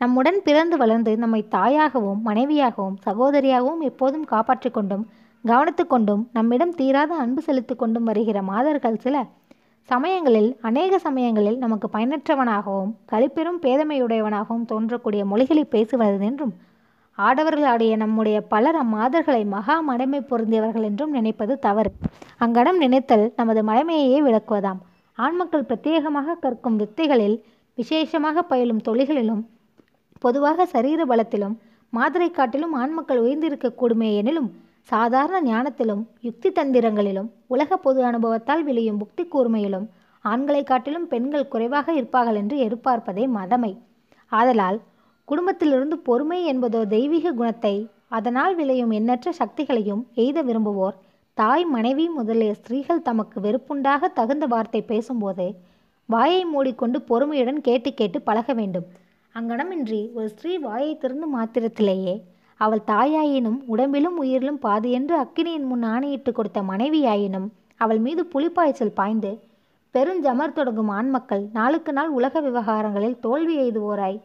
நம்முடன் 0.01 0.39
பிறந்து 0.43 0.75
வளர்ந்து 0.77 1.11
நம்மை 1.17 1.41
தாயாகவும் 1.51 2.21
மனைவியாகவும் 2.25 2.97
சகோதரியாகவும் 3.05 3.83
எப்போதும் 3.89 4.23
காப்பாற்றி 4.23 4.69
கொண்டும் 4.69 5.05
கவனித்து 5.45 5.87
கொண்டும் 5.87 6.29
நம்மிடம் 6.33 6.75
தீராத 6.75 7.15
அன்பு 7.15 7.41
செலுத்தி 7.41 7.75
கொண்டும் 7.75 8.03
வருகிற 8.03 8.41
மாதர்கள் 8.41 8.97
சில 8.97 9.25
சமயங்களில் 9.81 10.57
அநேக 10.61 10.99
சமயங்களில் 10.99 11.57
நமக்கு 11.57 11.89
பயனற்றவனாகவும் 11.93 12.91
கழிப்பெரும் 13.05 13.61
பேதமையுடையவனாகவும் 13.61 14.65
தோன்றக்கூடிய 14.69 15.25
மொழிகளை 15.25 15.65
பேசுவது 15.65 16.25
என்றும் 16.25 16.53
நம்முடைய 17.97 18.41
பலர் 18.41 18.75
அம்மாதர்களை 18.75 19.45
மகா 19.45 19.83
மடைமை 19.89 20.19
பொருந்தியவர்கள் 20.19 20.83
என்றும் 20.83 21.11
நினைப்பது 21.11 21.59
தவறு. 21.59 21.91
அங்கடம் 22.37 22.77
நினைத்தல் 22.77 23.33
நமது 23.35 23.63
மடைமையையே 23.63 24.21
விளக்குவதாம். 24.23 24.79
ஆண்மக்கள் 25.17 25.67
பிரத்யேகமாக 25.69 26.39
கற்கும் 26.39 26.79
வித்தைகளில் 26.79 27.43
விசேஷமாக 27.75 28.41
பயிலும் 28.41 28.81
தொழில்களிலும் 28.81 29.49
பொதுவாக 30.19 30.65
சரீர 30.65 31.05
பலத்திலும் 31.05 31.59
மாதரை 31.89 32.31
காட்டிலும் 32.31 32.75
ஆண்மக்கள் 32.75 33.21
உயர்ந்திருக்கக்கூடுமே 33.21 34.15
எனிலும் 34.15 34.51
சாதாரண 34.89 35.37
ஞானத்திலும் 35.41 36.01
யுக்தி 36.21 36.49
தந்திரங்களிலும் 36.49 37.29
உலக 37.47 37.77
பொது 37.77 37.99
அனுபவத்தால் 38.03 38.63
விளையும் 38.63 38.99
புக்தி 39.01 39.23
கூர்மையிலும் 39.25 39.85
ஆண்களை 40.25 40.63
காட்டிலும் 40.63 41.07
பெண்கள் 41.07 41.47
குறைவாக 41.47 41.93
இருப்பார்கள் 41.93 42.35
என்று 42.35 42.57
எதிர்பார்ப்பதே 42.57 43.25
மதமை. 43.27 43.71
ஆதலால் 44.31 44.79
குடும்பத்திலிருந்து 45.27 45.97
பொறுமை 45.97 46.39
என்பதோ 46.53 46.81
தெய்வீக 46.87 47.31
குணத்தை 47.31 47.75
அதனால் 48.07 48.55
விளையும் 48.55 48.91
எண்ணற்ற 48.91 49.31
சக்திகளையும் 49.31 50.03
எய்த 50.13 50.41
விரும்புவோர் 50.41 50.97
தாய் 51.37 51.65
மனைவி 51.65 52.09
முதலிய 52.09 52.53
ஸ்திரீகள் 52.53 53.01
தமக்கு 53.01 53.39
வெறுப்புண்டாக 53.41 54.11
தகுந்த 54.13 54.45
வார்த்தை 54.45 54.81
பேசும்போது 54.81 55.45
வாயை 56.09 56.45
மூடிக்கொண்டு 56.45 56.97
பொறுமையுடன் 57.01 57.61
கேட்டு 57.61 57.93
கேட்டு 57.93 58.21
பழக 58.21 58.53
வேண்டும். 58.53 58.87
அங்கனமின்றி 59.35 60.01
ஒரு 60.13 60.27
ஸ்திரீ 60.29 60.57
வாயை 60.57 60.91
திறந்து 60.97 61.27
மாத்திரத்திலேயே 61.27 62.15
அவள் 62.57 62.81
தாயாயினும் 62.87 63.59
உடம்பிலும் 63.65 64.17
உயிரிலும் 64.23 64.59
பாதி 64.59 64.91
என்று 64.91 65.15
அக்கினியின் 65.23 65.67
முன் 65.67 65.83
ஆணையிட்டு 65.83 66.31
கொடுத்த 66.31 66.61
மனைவியாயினும் 66.61 67.47
அவள் 67.77 67.99
மீது 67.99 68.21
புலிப்பாய்ச்சல் 68.33 68.97
பாய்ந்து 68.99 69.31
பெருஞ்சமர் 69.95 70.53
தொடங்கும் 70.53 70.91
ஆண்மக்கள் 70.91 71.43
நாளுக்கு 71.51 71.91
நாள் 71.93 72.09
உலக 72.09 72.41
விவகாரங்களில் 72.41 73.19
தோல்வி 73.19 73.55
எய்துவோராய். 73.59 74.17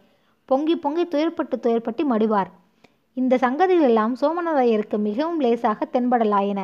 பொங்கி 0.48 0.76
பொங்கி 0.76 1.04
துயர்பட்டு 1.04 1.56
துயர்பட்டு 1.62 2.02
மடிவார். 2.12 2.50
இந்த 3.16 3.34
சங்கதிகளெல்லாம் 3.36 4.14
சோமநாதையருக்கு 4.20 4.98
மிகவும் 4.98 5.40
லேசாக 5.40 5.88
தென்படலாயின. 5.92 6.60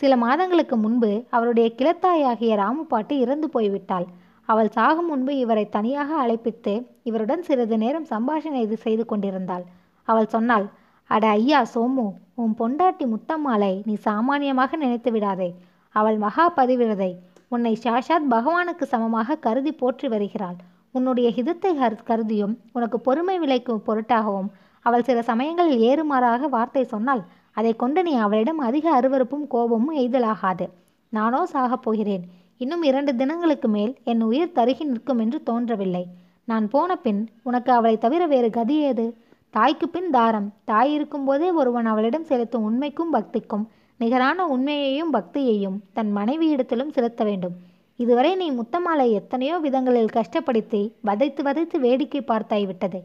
சில 0.00 0.16
மாதங்களுக்கு 0.16 0.76
முன்பு 0.76 1.10
அவருடைய 1.30 1.68
கிளத்தாயாகிய 1.78 2.54
ராமுப்பாட்டி 2.62 3.14
இறந்து 3.24 3.48
போய்விட்டாள். 3.54 4.06
அவள் 4.48 4.68
சாகும் 4.68 5.06
முன்பு 5.06 5.32
இவரை 5.38 5.68
தனியாக 5.68 6.10
அழைப்பித்து 6.24 6.74
இவருடன் 7.02 7.42
சிறிது 7.42 7.78
நேரம் 7.78 8.10
சம்பாஷணை 8.10 8.60
இது 8.60 8.76
செய்து 8.76 9.04
கொண்டிருந்தாள். 9.04 9.64
அவள் 10.08 10.26
சொன்னாள் 10.26 10.66
அட 11.10 11.24
ஐயா 11.28 11.58
சோமு 11.74 12.04
உன் 12.34 12.54
பொண்டாட்டி 12.58 13.04
முத்தம்மாளை 13.12 13.72
நீ 13.84 13.94
சாமானியமாக 14.04 14.76
நினைத்து 14.76 15.10
விடாதே. 15.10 15.48
அவள் 15.94 16.16
மகா 16.18 16.44
பதிவிரதை. 16.56 17.12
உன்னை 17.48 17.72
சாஷாத் 17.84 18.26
பகவானுக்கு 18.30 18.84
சமமாக 18.92 19.36
கருதி 19.44 19.72
போற்றி 19.72 20.06
வருகிறாள். 20.08 20.56
உன்னுடைய 20.94 21.28
ஹிதத்தை 21.36 21.70
கருதியும் 22.10 22.54
உனக்கு 22.72 22.98
பொறுமை 23.00 23.36
விலைக்கும் 23.38 23.84
பொருட்டாகவும் 23.86 24.48
அவள் 24.86 25.06
சில 25.08 25.22
சமயங்களில் 25.22 25.84
ஏறுமாறாக 25.90 26.48
வார்த்தை 26.48 26.84
சொன்னால் 26.84 27.22
அதை 27.52 27.72
கொண்டு 27.76 28.00
நீ 28.02 28.12
அவளிடம் 28.24 28.60
அதிக 28.68 28.86
அருவருப்பும் 28.98 29.46
கோபமும் 29.54 29.94
எய்தலாகாது. 29.96 30.66
நானோ 31.12 31.40
சாகப் 31.52 31.84
போகிறேன். 31.86 32.24
இன்னும் 32.62 32.82
இரண்டு 32.82 33.12
தினங்களுக்கு 33.14 33.68
மேல் 33.68 33.92
என் 34.04 34.22
உயிர் 34.22 34.54
தருகி 34.54 34.84
நிற்கும் 34.84 35.18
என்று 35.18 35.38
தோன்றவில்லை. 35.42 36.04
நான் 36.48 36.66
போன 36.68 36.90
பின் 36.96 37.22
உனக்கு 37.42 37.70
அவளை 37.72 37.96
தவிர 37.98 38.22
வேறு 38.26 38.50
கதி 38.50 38.76
ஏது? 38.90 39.06
தாய்க்கு 39.54 39.86
பின் 39.88 40.10
தாரம். 40.10 40.48
தாய் 40.64 40.90
இருக்கும்போதே 40.94 41.48
ஒருவன் 41.50 41.86
அவளிடம் 41.86 42.26
செலுத்தும் 42.30 42.64
உண்மைக்கும் 42.68 43.12
பக்திக்கும் 43.14 43.62
நிகரான 44.00 44.46
உண்மையையும் 44.46 45.12
பக்தியையும் 45.12 45.78
தன் 45.92 46.10
மனைவியிடத்திலும் 46.16 46.90
செலுத்த 46.96 47.24
வேண்டும். 47.24 47.54
இதுவரை 47.96 48.32
நீ 48.34 48.48
முத்தமாலை 48.50 49.06
எத்தனையோ 49.10 49.56
விதங்களில் 49.58 50.12
கஷ்டப்படுத்தி 50.16 50.82
வதைத்து 51.08 51.42
வதைத்து 51.42 51.78
வேடிக்கை 51.80 52.22
பார்த்தாய் 52.22 52.66
விட்டது. 52.66 53.00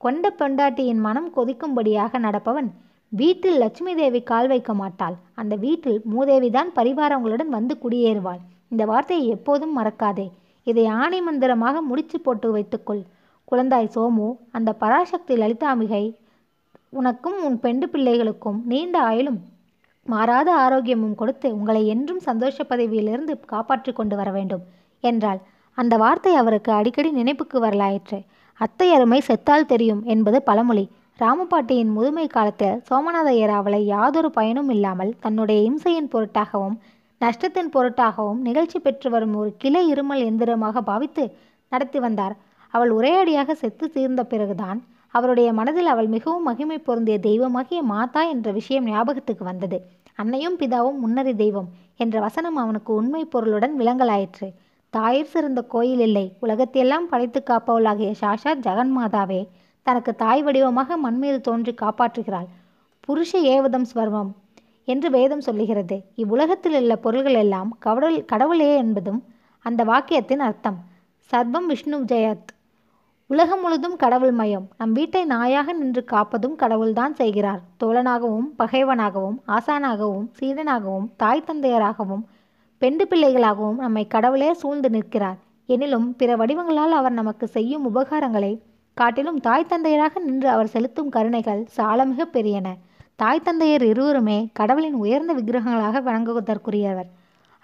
கொண்ட 0.00 0.30
பெண்டாட்டியின் 0.30 1.02
மனம் 1.06 1.28
கொதிக்கும்படியாக 1.36 2.20
நடப்பவன் 2.26 2.70
வீட்டில் 3.08 3.58
லட்சுமி 3.58 3.94
தேவி 3.94 4.22
கால் 4.30 4.48
வைக்க 4.48 4.72
மாட்டாள். 4.74 5.18
அந்த 5.34 5.54
வீட்டில் 5.66 6.00
மூதேவிதான் 6.14 6.72
பரிவாரங்களுடன் 6.78 7.52
வந்து 7.58 7.76
குடியேறுவாள். 7.84 8.42
இந்த 8.68 8.84
வார்த்தையை 8.84 9.28
எப்போதும் 9.36 9.76
மறக்காதே. 9.78 10.28
இதை 10.66 10.86
ஆணை 11.02 11.20
மந்திரமாக 11.20 11.82
முடிச்சு 11.90 12.20
போட்டு 12.20 12.50
வைத்துக்கொள். 12.56 13.02
குழந்தாய் 13.48 13.92
சோமு 13.94 14.26
அந்த 14.56 14.70
பராசக்தி 14.82 15.34
லலிதாம்பிகை 15.36 16.04
உனக்கும் 16.92 17.38
உன் 17.46 17.56
பெண்டு 17.60 17.86
பிள்ளைகளுக்கும் 17.92 18.58
நீண்ட 18.64 18.96
ஆயுளும். 19.00 19.38
மாறாத 20.06 20.48
ஆரோக்கியமும் 20.64 21.16
கொடுத்து 21.20 21.48
உங்களை 21.56 21.82
என்றும் 21.86 22.20
சந்தோஷ 22.20 22.56
பதவியிலிருந்து 22.64 23.34
காப்பாற்றி 23.52 23.92
கொண்டு 23.92 24.14
வர 24.16 24.28
வேண்டும் 24.30 24.62
என்றாள். 25.04 25.40
அந்த 25.78 25.94
வார்த்தை 25.96 26.32
அவருக்கு 26.34 26.70
அடிக்கடி 26.72 27.10
நினைப்புக்கு 27.12 27.58
வரலாயிற்று. 27.60 28.18
அத்தை 28.60 28.86
அருமை 28.94 29.20
செத்தால் 29.20 29.70
தெரியும் 29.72 30.02
என்பது 30.14 30.38
பழமொழி. 30.42 30.84
ராமபாட்டியின் 31.18 31.92
முதுமை 31.96 32.26
காலத்தில் 32.26 32.80
சோமநாதையர் 32.88 33.52
அவளை 33.58 33.80
யாதொரு 33.86 34.30
பயனும் 34.30 34.70
இல்லாமல் 34.74 35.12
தன்னுடைய 35.20 35.60
இம்சையின் 35.68 36.10
பொருட்டாகவும் 36.12 36.76
நஷ்டத்தின் 37.20 37.70
பொருட்டாகவும் 37.74 38.40
நிகழ்ச்சி 38.40 38.78
பெற்று 38.78 39.08
வரும் 39.10 39.34
ஒரு 39.40 39.50
கிளை 39.62 39.82
இருமல் 39.92 40.22
எந்திரமாக 40.28 40.80
பாவித்து 40.90 41.24
நடத்தி 41.72 41.98
வந்தார். 41.98 42.34
அவள் 42.68 42.90
ஒரேயடியாக 42.90 43.52
செத்து 43.52 43.90
தீர்ந்த 43.90 44.24
பிறகுதான் 44.24 44.84
அவருடைய 45.14 45.52
மனதில் 45.52 45.86
அவள் 45.86 46.06
மிகவும் 46.06 46.42
மகிமை 46.42 46.78
பொருந்திய 46.78 47.18
தெய்வமாகிய 47.18 47.82
மாதா 47.82 48.22
என்ற 48.22 48.50
விஷயம் 48.50 48.84
ஞாபகத்துக்கு 48.84 49.44
வந்தது. 49.44 49.78
அன்னையும் 50.14 50.58
பிதாவும் 50.58 50.98
முன்னறி 50.98 51.34
தெய்வம் 51.34 51.68
என்ற 51.96 52.20
வசனம் 52.20 52.56
அவனுக்கு 52.56 52.94
உண்மை 52.94 53.24
பொருளுடன் 53.24 53.78
விளங்கலாயிற்று. 53.78 54.48
தாயிற் 54.92 55.32
சிறந்த 55.32 55.62
கோயில் 55.62 55.98
இல்லை. 55.98 56.32
உலகத்தையெல்லாம் 56.40 57.08
படைத்து 57.08 57.42
காப்பவளாகிய 57.50 58.14
சாஷாத் 58.20 58.64
ஜெகன்மாதாவே 58.64 59.46
தனக்கு 59.82 60.14
தாய் 60.14 60.42
வடிவமாக 60.42 60.96
மண்மீது 60.96 61.40
தோன்றி 61.40 61.74
காப்பாற்றுகிறாள். 61.74 62.48
புருஷ 63.08 63.32
ஏவதம் 63.32 63.86
ஸ்வர்மம் 63.94 64.30
என்று 64.84 65.10
வேதம் 65.10 65.40
சொல்லுகிறது. 65.40 66.02
இவ்வுலகத்தில் 66.16 66.76
உள்ள 66.76 66.96
பொருள்கள் 66.96 67.34
எல்லாம் 67.34 67.76
கடவுள் 67.78 68.24
கடவுளே 68.24 68.76
என்பதும் 68.76 69.24
அந்த 69.58 69.84
வாக்கியத்தின் 69.84 70.44
அர்த்தம். 70.48 70.78
சர்வம் 71.30 71.66
விஷ்ணு 71.66 72.04
ஜெயத். 72.04 72.50
உலகம் 73.30 73.60
முழுதும் 73.60 73.96
கடவுள் 73.96 74.32
மயம். 74.32 74.66
நம் 74.76 74.92
வீட்டை 74.92 75.20
நாயாக 75.26 75.72
நின்று 75.72 76.02
காப்பதும் 76.04 76.54
கடவுள்தான் 76.56 77.14
செய்கிறார். 77.14 77.58
தோழனாகவும் 77.80 78.46
பகைவனாகவும் 78.58 79.36
ஆசானாகவும் 79.56 80.24
சீடனாகவும் 80.38 81.08
தாய் 81.16 81.44
தந்தையராகவும் 81.46 82.22
பெண்டு 82.82 83.04
பிள்ளைகளாகவும் 83.10 83.78
நம்மை 83.78 84.04
கடவுளே 84.06 84.48
சூழ்ந்து 84.52 84.90
நிற்கிறார். 84.90 85.36
எனினும் 85.68 86.06
பிற 86.16 86.36
வடிவங்களால் 86.36 86.94
அவர் 87.00 87.12
நமக்கு 87.12 87.46
செய்யும் 87.46 87.84
உபகாரங்களை 87.90 88.52
காட்டிலும் 88.96 89.40
தாய் 89.40 89.68
தந்தையராக 89.68 90.20
நின்று 90.20 90.48
அவர் 90.48 90.72
செலுத்தும் 90.74 91.08
கருணைகள் 91.08 91.62
சாலமிக 91.76 92.26
பெரியன. 92.36 92.68
தாய் 93.16 93.44
தந்தையர் 93.44 93.82
இருவருமே 93.82 94.38
கடவுளின் 94.52 94.94
உயர்ந்த 94.94 95.34
விக்கிரகங்களாக 95.34 96.02
வணங்குவதற்குரியவர். 96.08 97.10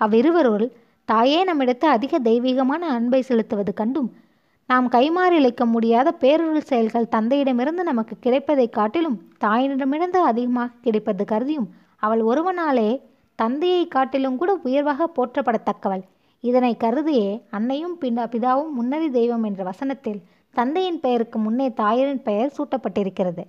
அவ்விருவருள் 0.01 0.67
தாயே 1.09 1.41
நம்மிடத்து 1.45 1.89
அதிக 1.97 2.19
தெய்வீகமான 2.19 2.83
அன்பை 2.89 3.23
செலுத்துவது 3.23 3.75
கண்டும் 3.75 4.11
நாம் 4.67 4.91
கைமாறி 4.91 5.31
இழைக்க 5.31 5.65
முடியாத 5.65 6.15
பேரொருள் 6.21 6.59
செயல்கள் 6.59 7.09
தந்தையிடமிருந்து 7.13 7.83
நமக்கு 7.83 8.17
கிடைப்பதைக் 8.23 8.71
காட்டிலும் 8.71 9.23
தாயினிடமிருந்து 9.41 10.17
அதிகமாக 10.23 10.73
கிடைப்பது 10.83 11.25
கருதியும். 11.25 11.69
அவள் 11.97 12.21
ஒருவனாலே 12.21 13.01
தந்தையை 13.35 13.89
காட்டிலும் 13.89 14.37
கூட 14.37 14.55
உயர்வாக 14.63 15.11
போற்றப்படத்தக்கவள். 15.17 16.03
இதனை 16.41 16.77
கருதியே 16.77 17.43
அன்னையும் 17.51 17.97
பின்னா 18.01 18.27
பிதாவும் 18.27 18.71
முன்னறி 18.71 19.11
தெய்வம் 19.11 19.43
என்ற 19.43 19.65
வசனத்தில் 19.65 20.23
தந்தையின் 20.53 21.01
பெயருக்கு 21.01 21.39
முன்னே 21.39 21.69
தாயரின் 21.69 22.23
பெயர் 22.23 22.53
சூட்டப்பட்டிருக்கிறது. 22.59 23.45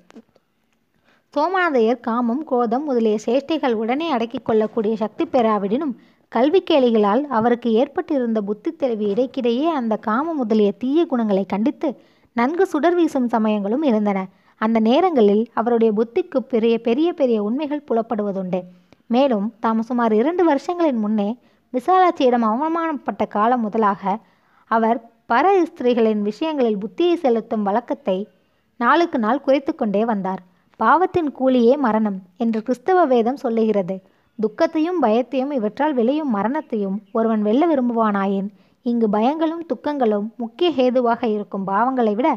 சோமநாதையர் 1.33 1.99
காமம் 1.99 2.43
கோதம் 2.43 2.83
முதலிய 2.83 3.17
சேஷ்டைகள் 3.25 3.73
உடனே 3.73 4.11
அடக்கிக் 4.11 4.45
கொள்ளக்கூடிய 4.45 4.95
சக்தி 4.95 5.25
பெறாவிடினும் 5.25 5.95
கல்வி 6.31 6.63
கேளிகளால் 6.69 7.21
அவருக்கு 7.27 7.69
ஏற்பட்டிருந்த 7.71 8.41
புத்தி 8.41 8.71
தெளிவு 8.71 9.05
இடைக்கிடையே 9.13 9.67
அந்த 9.69 9.93
காம 9.97 10.33
முதலிய 10.33 10.71
தீய 10.71 11.05
குணங்களை 11.05 11.45
கண்டித்து 11.45 11.89
நன்கு 12.35 12.65
சுடர் 12.65 12.95
வீசும் 12.95 13.27
சமயங்களும் 13.27 13.83
இருந்தன. 13.83 14.19
அந்த 14.61 14.79
நேரங்களில் 14.79 15.43
அவருடைய 15.53 15.93
புத்திக்கு 15.93 16.38
பெரிய 16.38 16.75
பெரிய 16.77 17.13
பெரிய 17.13 17.38
உண்மைகள் 17.43 17.88
புலப்படுவதுண்டு. 17.89 18.59
மேலும் 19.07 19.47
தாம் 19.59 19.81
சுமார் 19.81 20.13
இரண்டு 20.13 20.43
வருஷங்களின் 20.51 20.99
முன்னே 20.99 21.29
விசாலாட்சியிடம் 21.73 22.45
அவமானப்பட்ட 22.51 23.23
காலம் 23.27 23.61
முதலாக 23.61 24.17
அவர் 24.71 24.99
பர 25.33 25.45
ஸ்திரீகளின் 25.69 26.21
விஷயங்களில் 26.21 26.77
புத்தியை 26.77 27.15
செலுத்தும் 27.15 27.63
வழக்கத்தை 27.63 28.17
நாளுக்கு 28.79 29.19
நாள் 29.19 29.41
குறைத்து 29.41 29.75
கொண்டே 29.75 30.05
வந்தார். 30.05 30.41
பாவத்தின் 30.79 31.29
கூலியே 31.39 31.75
மரணம் 31.77 32.19
என்று 32.38 32.59
கிறிஸ்தவ 32.63 33.05
வேதம் 33.05 33.35
சொல்லுகிறது. 33.35 33.95
துக்கத்தையும் 34.39 35.01
பயத்தையும் 35.03 35.51
இவற்றால் 35.51 35.93
விளையும் 35.93 36.31
மரணத்தையும் 36.37 36.97
ஒருவன் 37.11 37.41
வெல்ல 37.41 37.63
விரும்புவானாயின் 37.67 38.47
இங்கு 38.81 39.07
பயங்களும் 39.09 39.61
துக்கங்களும் 39.73 40.25
முக்கிய 40.37 40.69
ஹேதுவாக 40.77 41.21
இருக்கும் 41.35 41.67
பாவங்களை 41.67 42.13
விட 42.15 42.29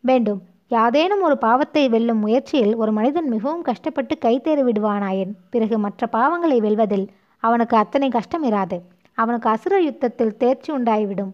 வேண்டும். 0.00 0.40
யாதேனும் 0.68 1.20
ஒரு 1.20 1.36
பாவத்தை 1.38 1.84
வெல்லும் 1.88 2.18
முயற்சியில் 2.18 2.74
ஒரு 2.76 2.92
மனிதன் 2.92 3.28
மிகவும் 3.28 3.62
கஷ்டப்பட்டு 3.62 4.14
கைத்தேறி 4.24 4.62
விடுவானாயின் 4.68 5.32
பிறகு 5.50 5.78
மற்ற 5.78 6.08
பாவங்களை 6.12 6.58
வெல்வதில் 6.60 7.06
அவனுக்கு 7.42 7.76
அத்தனை 7.76 8.08
கஷ்டம் 8.08 8.44
இராது. 8.50 8.78
அவனுக்கு 9.18 9.48
அசுர 9.50 9.80
யுத்தத்தில் 9.80 10.36
தேர்ச்சி 10.36 10.70
உண்டாகிவிடும் 10.72 11.32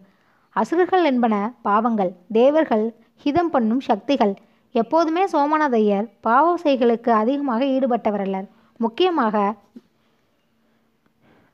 அசுரர்கள் 0.57 1.05
என்பன 1.05 1.35
பாவங்கள் 1.62 2.12
தேவர்கள் 2.33 2.87
ஹிதம் 3.24 3.51
பண்ணும் 3.51 3.81
சக்திகள். 3.81 4.35
எப்போதுமே 4.74 5.24
சோமநாதையர் 5.33 6.07
பாவ 6.20 6.55
செய்களுக்கு 6.64 7.11
அதிகமாக 7.22 7.64
ஈடுபட்டவரல்லர். 7.64 8.48
முக்கியமாக 8.81 9.37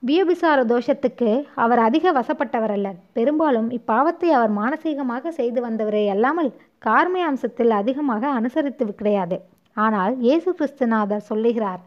வியபிசார 0.03 0.59
தோஷத்துக்கு 0.73 1.29
அவர் 1.63 1.81
அதிக 1.89 2.13
வசப்பட்டவரல்லர் 2.13 2.99
பெரும்பாலும் 3.17 3.69
இப்பாவத்தை 3.79 4.31
அவர் 4.39 4.53
மானசீகமாக 4.59 5.31
செய்து 5.39 5.61
வந்தவரே 5.67 6.03
அல்லாமல் 6.15 6.51
கார்மிய 6.87 7.29
அம்சத்தில் 7.31 7.73
அதிகமாக 7.81 8.23
அனுசரித்து 8.39 8.95
கிடையாது. 9.01 9.37
ஆனால் 9.77 10.13
இயேசு 10.27 10.51
கிறிஸ்துநாதர் 10.59 11.29
சொல்லுகிறார் 11.31 11.83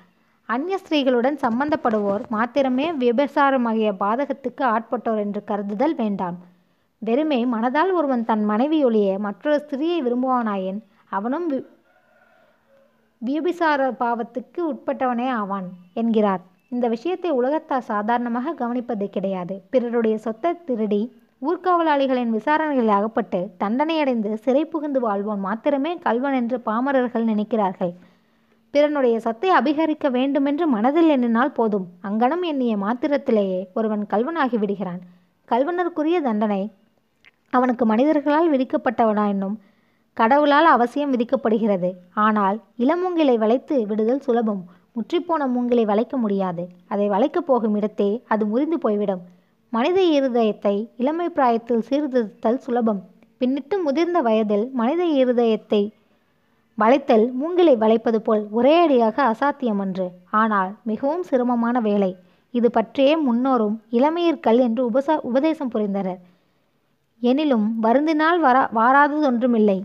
அந்நிய 0.50 0.78
ஸ்திரீகளுடன் 0.82 1.38
சம்பந்தப்படுவோர் 1.46 2.24
மாத்திரமே 2.36 2.88
விபசாரமாகிய 3.04 3.90
பாதகத்துக்கு 4.04 4.64
ஆட்பட்டோர் 4.76 5.22
என்று 5.26 5.42
கருதுதல் 5.50 5.96
வேண்டாம். 6.02 6.38
வெறுமே 7.02 7.40
மனதால் 7.54 7.92
ஒருவன் 7.98 8.28
தன் 8.30 8.46
மனைவியொழிய 8.52 9.10
மற்றொரு 9.26 9.58
ஸ்திரீயை 9.64 10.00
விரும்புவானாயின் 10.06 10.80
அவனும் 11.18 11.46
வி 11.52 11.58
வியபிசார 13.22 13.82
பாவத்துக்கு 14.02 14.60
உட்பட்டவனே 14.72 15.28
ஆவான் 15.40 15.68
என்கிறார். 15.94 16.42
இந்த 16.70 16.86
விஷயத்தை 16.88 17.30
உலகத்தார் 17.32 17.88
சாதாரணமாக 17.92 18.54
கவனிப்பது 18.54 19.06
கிடையாது. 19.10 19.56
பிறருடைய 19.70 20.18
சொத்தை 20.18 20.52
திருடி 20.66 21.02
ஊர்காவலாளிகளின் 21.42 22.32
விசாரணைகளில் 22.36 22.98
அகப்பட்டு 22.98 23.40
தண்டனையடைந்து 23.60 24.30
சிறை 24.34 24.66
புகுந்து 24.66 25.00
வாழ்வோன் 25.00 25.40
மாத்திரமே 25.40 25.92
கல்வன் 26.06 26.34
என்று 26.34 26.58
பாமரர்கள் 26.60 27.30
நினைக்கிறார்கள். 27.32 27.94
பிறனுடைய 28.74 29.18
சொத்தை 29.18 29.50
அபிகரிக்க 29.50 30.08
வேண்டுமென்று 30.12 30.68
மனதில் 30.68 31.10
எண்ணினால் 31.10 31.52
போதும். 31.52 31.88
அங்கனம் 32.04 32.44
எண்ணிய 32.44 32.74
மாத்திரத்திலேயே 32.78 33.62
ஒருவன் 33.74 34.04
கல்வனாகி 34.14 34.58
விடுகிறான். 34.60 35.02
கல்வனருக்குரிய 35.50 36.18
தண்டனை 36.22 36.62
அவனுக்கு 37.50 37.84
மனிதர்களால் 37.86 38.52
விதிக்கப்பட்டவனா 38.54 39.26
என்னும் 39.28 39.58
கடவுளால் 40.20 40.68
அவசியம் 40.76 41.12
விதிக்கப்படுகிறது. 41.14 41.90
ஆனால் 42.26 42.58
இளமூங்கிலை 42.84 43.36
வளைத்து 43.44 43.76
விடுதல் 43.90 44.24
சுலபம். 44.26 44.62
முற்றிப்போன 44.96 45.42
மூங்கிலை 45.56 45.84
வளைக்க 45.86 46.16
முடியாது. 46.18 46.64
அதை 46.88 47.06
வளைக்கப் 47.10 47.48
போகும் 47.50 47.76
இடத்தே 47.76 48.08
அது 48.28 48.44
முறிந்து 48.46 48.78
போய்விடும். 48.86 49.22
மனித 49.74 50.00
இருதயத்தை 50.18 50.74
இளமை 50.98 51.28
பிராயத்தில் 51.30 51.84
சீர்திருத்தல் 51.90 52.64
சுலபம். 52.66 53.02
பின்னிட்டு 53.42 53.76
முதிர்ந்த 53.86 54.20
வயதில் 54.28 54.66
மனித 54.80 55.04
இருதயத்தை 55.22 55.82
வளைத்தல் 56.78 57.26
மூங்கிலை 57.32 57.76
வளைப்பது 57.76 58.22
போல் 58.22 58.44
ஒரேயடியாக 58.58 59.18
அசாத்தியமன்று. 59.34 60.08
ஆனால் 60.42 60.72
மிகவும் 60.84 61.24
சிரமமான 61.24 61.80
வேலை. 61.80 62.10
இது 62.54 62.70
பற்றியே 62.72 63.14
முன்னோரும் 63.18 63.76
இளமையிற்கல் 63.92 64.60
என்று 64.68 64.82
உபசா 64.90 65.16
உபதேசம் 65.30 65.72
புரிந்தனர். 65.74 66.20
எனினும் 67.22 67.68
வருந்தினால் 67.84 68.42
வரா 68.48 68.64
வாராததொன்றுமில்லை. 68.80 69.78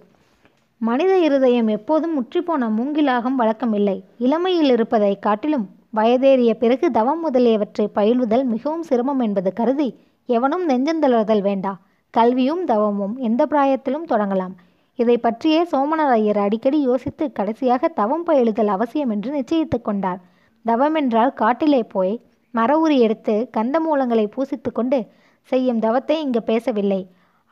மனித 0.82 1.12
இருதயம் 1.18 1.68
எப்போதும் 1.68 2.14
முற்றிப்போன 2.18 2.68
மூங்கிலாகும் 2.76 3.36
வழக்கமில்லை. 3.40 3.94
இளமையில் 4.18 4.70
இருப்பதை 4.70 5.10
காட்டிலும் 5.18 5.66
வயதேறிய 5.94 6.52
பிறகு 6.54 6.86
தவம் 6.90 7.20
முதலியவற்றை 7.20 7.86
பயில்வதல் 7.94 8.44
மிகவும் 8.44 8.82
சிரமம் 8.82 9.20
என்பது 9.20 9.52
கருதி 9.52 9.88
எவனும் 10.28 10.64
நெஞ்சந்தளர்தல் 10.68 11.42
வேண்டா. 11.42 11.72
கல்வியும் 12.14 12.64
தவமும் 12.64 13.14
எந்த 13.28 13.42
பிராயத்திலும் 13.50 14.08
தொடங்கலாம். 14.12 14.54
இதை 14.98 15.16
பற்றியே 15.18 15.60
சோமநாத 15.62 16.12
ஐயர் 16.18 16.42
அடிக்கடி 16.46 16.80
யோசித்து 16.82 17.24
கடைசியாக 17.32 17.92
தவம் 18.00 18.24
பயிலுதல் 18.24 18.74
அவசியம் 18.76 19.10
என்று 19.10 19.30
நிச்சயித்து 19.38 19.80
கொண்டார். 19.82 20.20
தவம் 20.64 20.94
என்றால் 20.94 21.32
காட்டிலே 21.34 21.82
போய் 21.94 22.14
மர 22.54 22.72
உரி 22.78 22.96
எடுத்து 22.98 23.34
கந்த 23.50 23.76
மூலங்களை 23.80 24.26
பூசித்து 24.34 24.72
கொண்டு 24.72 24.98
செய்யும் 25.50 25.78
தவத்தை 25.78 26.16
இங்கு 26.20 26.42
பேசவில்லை. 26.42 27.02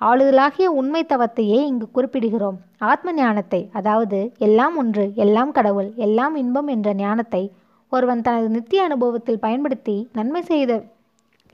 ஆளுதலாகிய 0.01 0.67
உண்மை 0.81 1.01
தவத்தையே 1.09 1.59
இங்கு 1.71 1.87
குறிப்பிடுகிறோம். 1.95 2.59
ஆத்ம 2.91 3.13
ஞானத்தை 3.13 3.61
அதாவது 3.73 4.19
எல்லாம் 4.39 4.77
ஒன்று 4.77 5.05
எல்லாம் 5.15 5.53
கடவுள் 5.53 5.91
எல்லாம் 6.07 6.37
இன்பம் 6.37 6.67
என்ற 6.67 6.95
ஞானத்தை 6.95 7.43
ஒருவன் 7.93 8.23
தனது 8.23 8.49
நித்திய 8.49 8.83
அனுபவத்தில் 8.83 9.39
பயன்படுத்தி 9.39 9.97
நன்மை 10.13 10.43
செய்த 10.43 10.81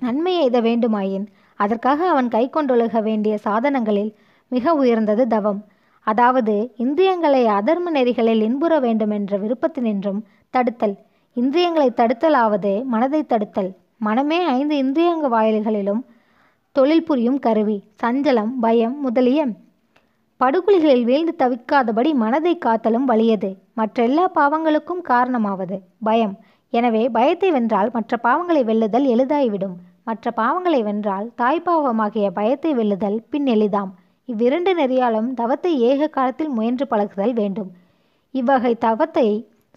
நன்மை 0.02 0.32
எய்த 0.42 0.61
வேண்டுமாயின் 0.61 1.26
அதற்காக 1.61 2.09
அவன் 2.09 2.28
கை 2.28 2.44
கொண்டொழுக 2.48 3.02
வேண்டிய 3.02 3.35
சாதனங்களில் 3.44 4.11
மிக 4.52 4.74
உயர்ந்தது 4.74 5.26
தவம். 5.26 5.61
அதாவது 6.06 6.54
இந்திரியங்களை 6.76 7.42
அதர்ம 7.59 7.92
நெறிகளில் 7.94 8.42
இன்புற 8.48 8.72
வேண்டும் 8.80 9.11
என்ற 9.11 9.38
விருப்பத்தினின்றும் 9.38 10.20
தடுத்தல். 10.54 10.96
இந்திரியங்களை 11.37 11.88
தடுத்தலாவது 11.96 12.72
மனதை 12.85 13.22
தடுத்தல். 13.22 13.70
மனமே 13.98 14.38
ஐந்து 14.59 14.74
இந்திரியங்க 14.85 15.28
வாயில்களிலும் 15.28 16.02
தொழில் 16.76 17.04
புரியும் 17.08 17.38
கருவி 17.44 17.76
சஞ்சலம் 18.02 18.50
பயம் 18.62 18.96
முதலிய 19.04 19.40
படுகொலிகளில் 20.40 21.04
வீழ்ந்து 21.08 21.32
தவிக்காதபடி 21.42 22.10
மனதை 22.22 22.52
காத்தலும் 22.64 23.06
வலியது. 23.10 23.50
மற்றெல்லா 23.78 24.24
பாவங்களுக்கும் 24.38 25.00
காரணமாவது 25.10 25.76
பயம். 26.08 26.34
எனவே 26.72 27.02
பயத்தை 27.08 27.50
வென்றால் 27.50 27.90
மற்ற 27.94 28.18
பாவங்களை 28.26 28.62
வெல்லுதல் 28.70 29.06
எளிதாய்விடும். 29.14 29.76
மற்ற 30.04 30.32
பாவங்களை 30.36 30.80
வென்றால் 30.88 31.26
தாய்ப்பாவமாகிய 31.42 32.26
பயத்தை 32.30 32.72
வெல்லுதல் 32.74 33.18
பின் 33.30 33.48
எளிதாம். 33.54 33.90
இவ்விரண்டு 34.28 34.74
நெறியாலும் 34.80 35.30
தவத்தை 35.40 35.72
ஏக 35.88 36.10
காலத்தில் 36.18 36.54
முயன்று 36.58 36.86
பழகுதல் 36.86 37.34
வேண்டும். 37.40 37.70
இவ்வகை 38.34 38.74
தவத்தை 38.86 39.28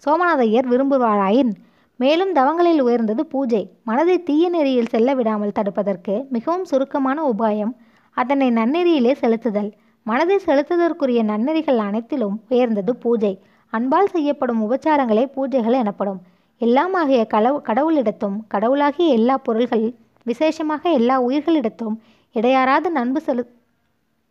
சோமநாதையர் 0.06 0.70
விரும்புவாராயின் 0.72 1.52
மேலும் 2.00 2.32
தவங்களில் 2.32 2.80
உயர்ந்தது 2.80 3.22
பூஜை. 3.26 3.60
மனதை 3.84 4.22
தீய 4.22 4.48
நெறியில் 4.48 4.90
செல்ல 4.90 5.14
விடாமல் 5.14 5.56
தடுப்பதற்கு 5.58 6.14
மிகவும் 6.28 6.64
சுருக்கமான 6.64 7.18
உபாயம். 7.22 7.72
அதனை 8.16 8.48
நன்னெறியிலே 8.50 9.12
செலுத்துதல். 9.22 9.70
மனதை 10.06 10.36
செலுத்துவதற்குரிய 10.46 11.20
நன்னெறிகள் 11.22 11.80
அனைத்திலும் 11.88 12.36
உயர்ந்தது 12.48 12.92
பூஜை. 12.96 13.32
அன்பால் 13.72 14.06
செய்யப்படும் 14.06 14.62
உபச்சாரங்களே 14.66 15.24
பூஜைகள் 15.36 15.76
எனப்படும். 15.82 16.20
எல்லாமாகிய 16.60 17.20
கடவு 17.34 17.58
கடவுளிடத்தும் 17.68 18.38
கடவுளாகிய 18.48 19.08
எல்லா 19.18 19.36
பொருள்கள் 19.38 19.84
விசேஷமாக 20.26 20.82
எல்லா 20.92 21.16
உயிர்களிடத்தும் 21.28 21.98
இடையாறாத 22.34 22.88
நண்பு 22.88 23.20
செலு 23.20 23.44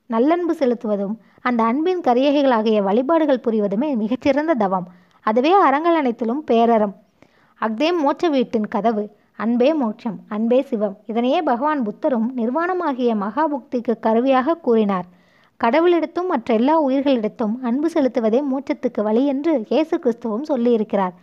நல்லன்பு 0.09 0.53
செலுத்துவதும் 0.59 1.15
அந்த 1.41 1.61
அன்பின் 1.63 2.01
கரியகைகளாகிய 2.01 2.79
வழிபாடுகள் 2.81 3.43
புரிவதுமே 3.43 3.89
மிகச்சிறந்த 3.95 4.53
தவம். 4.53 4.87
அதுவே 5.25 5.51
அறங்கள் 5.67 5.99
அனைத்திலும் 6.01 6.43
பேரறம். 6.51 6.95
அக்தே 7.61 7.87
மோட்ச 8.01 8.27
வீட்டின் 8.29 8.67
கதவு 8.67 9.01
அன்பே 9.39 9.69
மோட்சம் 9.73 10.17
அன்பே 10.27 10.59
சிவம். 10.61 10.93
இதனையே 11.05 11.39
பகவான் 11.41 11.81
புத்தரும் 11.87 12.27
நிர்வாணமாகிய 12.37 13.11
மகாபுக்திக்கு 13.23 13.93
கருவியாக 13.99 14.55
கூறினார். 14.65 15.07
கடவுளிடத்தும் 15.59 16.29
மற்ற 16.31 16.53
எல்லா 16.53 16.75
உயிர்களிடத்தும் 16.87 17.55
அன்பு 17.61 17.89
செலுத்துவதே 17.93 18.39
மோட்சத்துக்கு 18.51 19.03
வழி 19.03 19.23
என்று 19.25 19.53
இயேசு 19.71 19.95
கிறிஸ்துவும் 20.03 20.45
சொல்லியிருக்கிறார். 20.51 21.13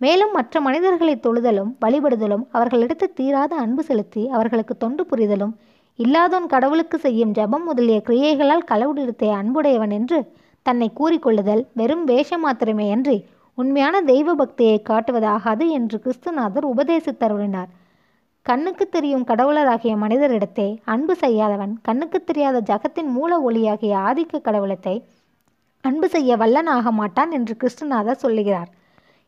மேலும் 0.00 0.32
மற்ற 0.32 0.60
மனிதர்களை 0.60 1.14
தொழுதலும் 1.26 1.70
வழிபடுதலும் 1.84 2.44
அவர்களிடத்து 2.52 3.08
தீராத 3.20 3.54
அன்பு 3.56 3.82
செலுத்தி 3.82 4.24
அவர்களுக்கு 4.28 4.76
தொண்டு 4.76 5.04
புரிதலும் 5.06 5.54
இல்லாதோன் 5.98 6.46
கடவுளுக்கு 6.46 6.98
செய்யும் 6.98 7.34
ஜபம் 7.38 7.64
முதலிய 7.64 7.98
கிரியைகளால் 8.08 8.68
கடவுளிடத்தை 8.72 9.28
அன்புடையவன் 9.40 9.90
என்று 9.90 10.18
தன்னை 10.66 10.88
கூறிக்கொள்ளுதல் 11.00 11.62
வெறும் 11.72 12.04
வேஷம் 12.04 12.40
மாத்திரமே 12.40 12.86
அன்றி 12.90 13.16
உண்மையான 13.54 14.02
தெய்வ 14.02 14.34
பக்தியை 14.34 14.82
காட்டுவதாகாது 14.88 15.68
என்று 15.68 16.00
கிறிஸ்துநாதர் 16.04 16.66
உபதேசித்தருளினார் 16.76 17.66
கண்ணுக்கு 18.42 18.88
தெரியும் 18.88 19.26
கடவுளராகிய 19.26 19.96
மனிதரிடத்தே 19.96 20.78
அன்பு 20.84 21.14
செய்யாதவன் 21.14 21.78
கண்ணுக்கு 21.82 22.24
தெரியாத 22.24 22.60
ஜகத்தின் 22.60 23.06
மூல 23.06 23.50
ஒளியாகிய 23.50 23.94
ஆதிக்க 23.96 24.40
கடவுளத்தை 24.40 25.02
அன்பு 25.80 26.08
செய்ய 26.08 26.36
வல்லன் 26.36 26.90
மாட்டான் 26.90 27.30
என்று 27.30 27.56
கிருஷ்ணநாதர் 27.60 28.22
சொல்லுகிறார். 28.24 28.68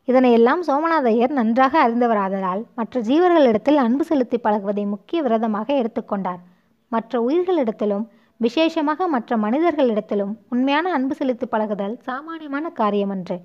இதனையெல்லாம் 0.07 0.61
சோமநாதையர் 0.67 1.29
நன்றாக 1.29 1.89
அறிந்தவராதலால் 1.89 2.63
மற்ற 2.75 3.01
ஜீவர்களிடத்தில் 3.01 3.75
அன்பு 3.75 4.03
செலுத்தி 4.03 4.37
பழகுவதை 4.37 4.85
முக்கிய 4.85 5.21
விரதமாக 5.21 5.73
எடுத்துக்கொண்டார் 5.73 6.39
மற்ற 6.87 7.19
உயிர்களிடத்திலும் 7.29 8.07
விசேஷமாக 8.37 9.07
மற்ற 9.07 9.37
மனிதர்களிடத்திலும் 9.37 10.33
உண்மையான 10.49 10.91
அன்பு 10.91 11.15
செலுத்தி 11.15 11.45
பழகுதல் 11.45 11.99
சாமானியமான 12.01 12.71
காரியமன்று. 12.79 13.39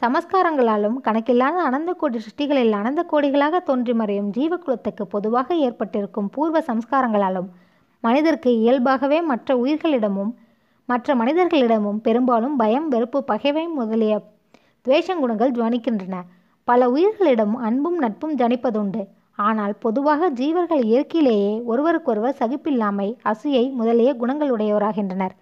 சமஸ்காரங்களாலும் 0.00 0.96
கணக்கில்லாத 1.00 1.56
அனந்த 1.62 1.90
கோடி 1.92 2.18
சிருஷ்டிகளில் 2.18 2.72
அனந்த 2.72 3.00
கோடிகளாக 3.12 3.60
தோன்றி 3.62 3.92
மறையும் 3.94 4.30
ஜீவகுலத்துக்கு 4.30 5.04
பொதுவாக 5.08 5.54
ஏற்பட்டிருக்கும் 5.56 6.30
பூர்வ 6.30 6.60
சம்ஸ்காரங்களாலும் 6.60 7.48
மனிதருக்கு 8.04 8.50
இயல்பாகவே 8.58 9.18
மற்ற 9.22 9.56
உயிர்களிடமும் 9.56 10.32
மற்ற 10.88 11.14
மனிதர்களிடமும் 11.14 12.00
பெரும்பாலும் 12.02 12.56
பயம் 12.56 12.88
வெறுப்பு 12.88 13.20
பகைவை 13.24 13.64
முதலிய 13.68 14.14
துவேஷங்குணங்கள் 14.86 15.54
ஜுவனிக்கின்றன. 15.56 16.16
பல 16.68 16.88
உயிர்களிடம் 16.90 17.54
அன்பும் 17.58 17.98
நட்பும் 17.98 18.34
ஜனிப்பதுண்டு. 18.36 19.02
ஆனால் 19.38 19.74
பொதுவாக 19.78 20.30
ஜீவர்கள் 20.30 20.82
இயற்கையிலேயே 20.84 21.54
ஒருவருக்கொருவர் 21.64 22.38
சகிப்பில்லாமை 22.38 23.08
அசூயை 23.24 23.64
முதலிய 23.72 24.10
குணங்களுடையவராகின்றனர். 24.20 25.34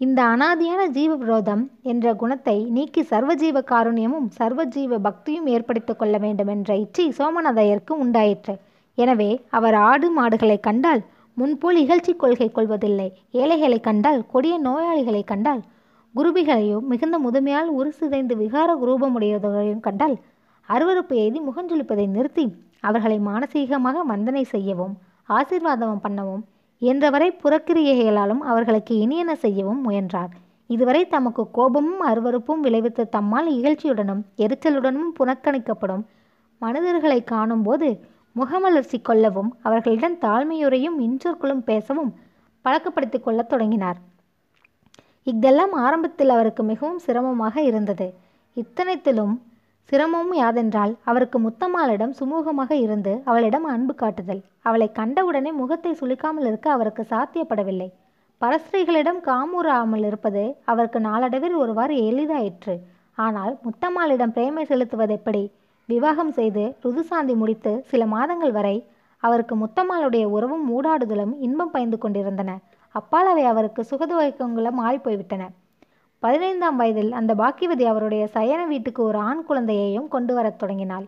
இந்த 0.00 0.20
அனாதியான 0.32 0.82
ஜீவ 0.88 1.12
விரோதம் 1.14 1.60
என்ற 1.82 2.06
குணத்தை 2.14 2.54
நீக்கி 2.70 3.02
சர்வஜீவ 3.10 3.58
காருண்யமும் 3.70 4.26
சர்வஜீவ 4.38 4.98
பக்தியும் 4.98 5.46
ஏற்படுத்திக் 5.46 5.98
கொள்ள 5.98 6.16
வேண்டும் 6.18 6.50
என்ற 6.54 6.70
இச்சை 6.76 7.06
சோமநாதையருக்கு 7.18 7.94
உண்டாயிற்று. 8.04 8.54
எனவே 8.98 9.28
அவர் 9.50 9.76
ஆடு 9.88 10.08
மாடுகளை 10.10 10.58
கண்டால் 10.60 11.02
முன்போல் 11.36 11.78
இகழ்ச்சி 11.84 12.12
கொள்கை 12.16 12.48
கொள்வதில்லை. 12.48 13.08
ஏழைகளை 13.32 13.78
கண்டால் 13.80 14.20
கொடிய 14.26 14.56
நோயாளிகளை 14.58 15.22
கண்டால் 15.24 15.62
குருபிகளையும் 16.14 16.86
மிகுந்த 16.86 17.16
முதுமையால் 17.18 17.70
உருசிதைந்து 17.78 18.36
விகார 18.36 18.68
குரூபமுடையவர்களையும் 18.82 19.84
கண்டால் 19.88 20.16
அருவறுப்பு 20.68 21.16
எய்தி 21.24 21.40
முகஞ்சொலிப்பதை 21.48 22.06
நிறுத்தி 22.08 22.44
அவர்களை 22.80 23.18
மானசீகமாக 23.20 24.04
வந்தனை 24.12 24.44
செய்யவும் 24.54 24.94
ஆசீர்வாதம் 25.28 26.04
பண்ணவும் 26.04 26.44
என்றவரை 26.80 27.28
புறக்கிரியைகளாலும் 27.42 28.38
அவர்களுக்கு 28.38 28.98
இனியன 28.98 29.34
செய்யவும் 29.34 29.80
முயன்றார். 29.80 30.28
இதுவரை 30.66 31.06
தமக்கு 31.06 31.50
கோபமும் 31.50 32.06
அருவருப்பும் 32.06 32.60
விளைவித்த 32.62 33.04
தம்மால் 33.04 33.48
இகழ்ச்சியுடனும் 33.50 34.22
எரிச்சலுடனும் 34.36 35.10
புறக்கணிக்கப்படும். 35.18 36.04
மனிதர்களை 36.58 37.24
காணும்போது 37.24 38.00
முகமலர்ச்சி 38.32 39.02
கொள்ளவும் 39.02 39.56
அவர்களிடம் 39.62 40.14
தாழ்மையுறையும் 40.14 40.98
இன்சொற்களும் 41.00 41.64
பேசவும் 41.64 42.14
பழக்கப்படுத்திக் 42.62 43.24
கொள்ளத் 43.24 43.48
தொடங்கினார். 43.48 43.96
இதெல்லாம் 45.22 45.72
ஆரம்பத்தில் 45.72 46.28
அவருக்கு 46.28 46.62
மிகவும் 46.62 46.98
சிரமமாக 46.98 47.62
இருந்தது. 47.62 48.14
இத்தனைத்திலும் 48.54 49.42
சிரமமும் 49.88 50.32
யாதென்றால் 50.34 50.92
அவருக்கு 51.04 51.38
முத்தம்மாளிடம் 51.38 52.14
சுமூகமாக 52.20 52.72
இருந்து 52.84 53.12
அவளிடம் 53.24 53.64
அன்பு 53.64 53.94
காட்டுதல். 53.94 54.40
அவளை 54.62 54.88
கண்டவுடனே 54.92 55.50
முகத்தை 55.52 55.92
சுளிக்காமல் 56.00 56.46
இருக்க 56.46 56.70
அவருக்கு 56.70 57.02
சாத்தியப்படவில்லை. 57.10 57.88
பரஸ்ரீகளிடம் 58.40 59.20
காமூறாமல் 59.20 60.04
இருப்பது 60.04 60.42
அவருக்கு 60.64 61.00
நாளடைவில் 61.00 61.54
ஒருவாறு 61.54 61.94
எளிதாயிற்று. 62.08 62.74
ஆனால் 63.18 63.52
முத்தம்மாளிடம் 63.66 64.34
பிரேமை 64.36 64.64
செலுத்துவது 64.64 65.12
எப்படி? 65.12 65.42
விவாகம் 65.88 66.32
செய்து 66.32 66.64
ருதுசாந்தி 66.84 67.34
முடித்து 67.34 67.72
சில 67.90 68.06
மாதங்கள் 68.06 68.52
வரை 68.52 68.76
அவருக்கு 69.22 69.54
முத்தம்மாளுடைய 69.56 70.24
உறவும் 70.24 70.64
ஊடாடுதலும் 70.76 71.34
இன்பம் 71.38 71.70
பயந்து 71.70 71.98
கொண்டிருந்தன. 71.98 72.50
அப்பால் 72.94 73.26
அவை 73.26 73.44
அவருக்கு 73.44 73.82
சுகதுவக்கங்கள 73.90 74.70
மாறிப்போய்விட்டன 74.82 75.44
பதினைந்தாம் 76.22 76.76
வயதில் 76.76 77.12
அந்த 77.12 77.34
பாக்கியவதி 77.34 77.84
அவருடைய 77.84 78.28
சயன 78.34 78.66
வீட்டுக்கு 78.66 79.02
ஒரு 79.02 79.18
ஆண் 79.18 79.44
குழந்தையையும் 79.44 80.08
கொண்டு 80.08 80.34
வரத் 80.34 80.58
தொடங்கினாள். 80.58 81.06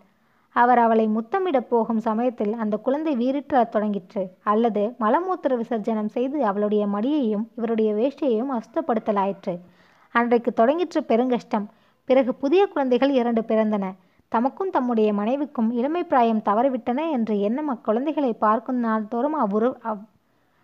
அவர் 0.57 0.79
அவளை 0.79 1.09
முத்தமிடப் 1.09 1.69
போகும் 1.69 1.99
சமயத்தில் 1.99 2.53
அந்த 2.53 2.77
குழந்தை 2.77 3.17
வீறிற்றத் 3.17 3.73
தொடங்கிற்று. 3.73 4.23
அல்லது 4.43 4.95
மலமூத்திர 5.01 5.57
விசர்ஜனம் 5.57 6.09
செய்து 6.09 6.45
அவளுடைய 6.45 6.87
மடியையும் 6.87 7.45
இவருடைய 7.57 7.95
வேஷ்டியையும் 7.95 8.53
அசுத்தப்படுத்தலாயிற்று. 8.53 9.55
அன்றைக்கு 10.15 10.53
தொடங்கிற்று 10.57 11.01
பெருங்கஷ்டம். 11.09 11.67
பிறகு 12.05 12.35
புதிய 12.35 12.67
குழந்தைகள் 12.67 13.11
இரண்டு 13.11 13.41
பிறந்தன. 13.41 13.93
தமக்கும் 14.33 14.71
தம்முடைய 14.71 15.13
மனைவிக்கும் 15.13 15.71
இளமை 15.71 16.05
பிராயம் 16.05 16.43
தவறிவிட்டன 16.45 17.11
என்று 17.11 17.41
எண்ணம் 17.41 17.71
அக்குழந்தைகளை 17.75 18.33
பார்க்கும் 18.33 18.77
நாள்தோறும் 18.77 19.37
அவ்வுரு 19.41 19.75
அவ் 19.83 20.03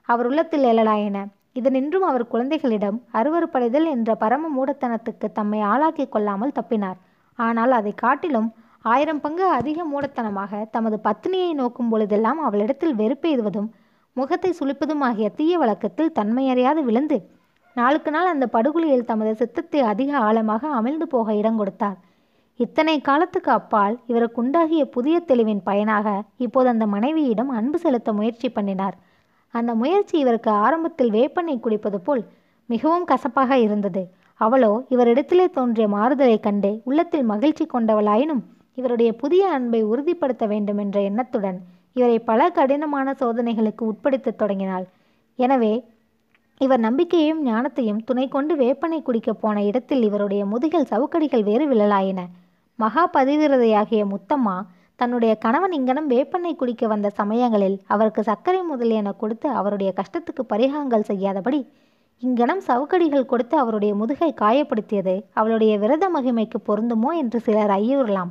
அவர் 0.08 0.26
உள்ளத்தில் 0.26 0.64
எழலாயின. 0.64 1.18
இதனின்றும் 1.56 2.06
அவர் 2.08 2.30
குழந்தைகளிடம் 2.32 2.98
அருவறுப்படைதல் 3.18 3.88
என்ற 3.94 4.10
பரம 4.22 4.48
மூடத்தனத்துக்கு 4.56 5.26
தம்மை 5.32 5.60
ஆளாக்கிக் 5.72 6.12
கொள்ளாமல் 6.14 6.56
தப்பினார். 6.58 6.98
ஆனால் 7.38 7.72
அதை 7.78 7.92
காட்டிலும் 8.04 8.48
ஆயிரம் 8.84 9.20
பங்கு 9.20 9.44
அதிக 9.58 9.84
மூடத்தனமாக 9.92 10.62
தமது 10.70 10.96
பத்னியை 11.04 11.52
நோக்கும் 11.60 11.90
பொழுதெல்லாம் 11.92 12.40
அவளிடத்தில் 12.46 12.98
வெறுப்பெய்துவதும் 13.00 13.68
முகத்தை 14.16 14.50
சுளிப்பதும் 14.58 15.04
ஆகிய 15.08 15.28
தீய 15.38 15.54
வழக்கத்தில் 15.58 16.12
தன்மையறியாது 16.18 16.80
விழுந்து 16.88 17.18
நாளுக்கு 17.76 18.10
நாள் 18.14 18.32
அந்த 18.32 18.46
படுகொலியில் 18.46 19.08
தமது 19.08 19.32
சித்தத்தை 19.40 19.80
அதிக 19.92 20.10
ஆழமாக 20.26 20.68
அமிழ்ந்து 20.78 21.06
போக 21.14 21.28
இடம் 21.40 21.56
கொடுத்தார். 21.60 21.96
இத்தனை 22.60 22.94
காலத்துக்கு 23.08 23.50
அப்பால் 23.52 23.94
இவருக்கு 24.10 24.38
உண்டாகிய 24.42 24.82
புதிய 24.96 25.16
தெளிவின் 25.30 25.62
பயனாக 25.68 26.08
இப்போது 26.46 26.68
அந்த 26.72 26.86
மனைவியிடம் 26.94 27.50
அன்பு 27.58 27.78
செலுத்த 27.84 28.12
முயற்சி 28.18 28.48
பண்ணினார். 28.48 28.96
அந்த 29.54 29.74
முயற்சி 29.74 30.18
இவருக்கு 30.18 30.50
ஆரம்பத்தில் 30.50 31.10
வேப்பனை 31.10 31.54
குடிப்பது 31.60 31.98
போல் 32.00 32.22
மிகவும் 32.70 33.04
கசப்பாக 33.04 33.58
இருந்தது. 33.58 34.02
அவளோ 34.40 34.70
இவரிடத்திலே 34.90 35.44
தோன்றிய 35.50 35.86
மாறுதலைக் 35.88 36.46
கண்டு 36.46 36.80
உள்ளத்தில் 36.84 37.22
மகிழ்ச்சி 37.22 37.64
கொண்டவளாயினும் 37.66 38.42
இவருடைய 38.74 39.10
புதிய 39.12 39.42
அன்பை 39.48 39.80
உறுதிப்படுத்த 39.82 40.46
வேண்டும் 40.46 40.78
என்ற 40.78 41.00
எண்ணத்துடன் 41.00 41.58
இவரை 41.94 42.18
பல 42.18 42.48
கடினமான 42.50 43.16
சோதனைகளுக்கு 43.20 43.82
உட்படுத்தத் 43.84 44.38
தொடங்கினாள். 44.38 44.86
எனவே 45.38 45.74
இவர் 46.60 46.80
நம்பிக்கையையும் 46.80 47.42
ஞானத்தையும் 47.46 48.04
துணை 48.04 48.28
கொண்டு 48.28 48.56
வேப்பனை 48.56 48.98
குடிக்கப் 49.02 49.40
போன 49.40 49.64
இடத்தில் 49.64 50.02
இவருடைய 50.02 50.42
முதுகில் 50.46 50.90
சவுக்கடிகள் 50.90 51.42
வேறு 51.42 51.66
விழலாயின. 51.68 52.20
மகா 52.78 53.04
பதிவிரதையாகிய 53.12 54.02
முத்தம்மா 54.08 54.56
தன்னுடைய 54.98 55.32
கணவன் 55.34 55.72
இங்கனம் 55.72 56.10
வேப்பெண்ணை 56.10 56.52
குடிக்க 56.56 56.86
வந்த 56.86 57.08
சமயங்களில் 57.10 57.78
அவருக்கு 57.86 58.22
சர்க்கரை 58.22 58.60
முதலியன 58.62 59.12
கொடுத்து 59.12 59.48
அவருடைய 59.50 59.90
கஷ்டத்துக்கு 59.96 60.42
பரிகாரங்கள் 60.52 61.08
செய்யாதபடி 61.10 61.60
இங்கனம் 62.22 62.60
சவுக்கடிகள் 62.68 63.30
கொடுத்து 63.30 63.54
அவருடைய 63.58 63.92
முதுகை 63.94 64.28
காயப்படுத்தியது 64.42 65.14
அவளுடைய 65.32 65.72
விரத 65.78 66.04
மகிமைக்கு 66.08 66.58
பொருந்துமோ 66.68 67.10
என்று 67.22 67.38
சிலர் 67.40 67.72
ஐயுறலாம். 67.78 68.30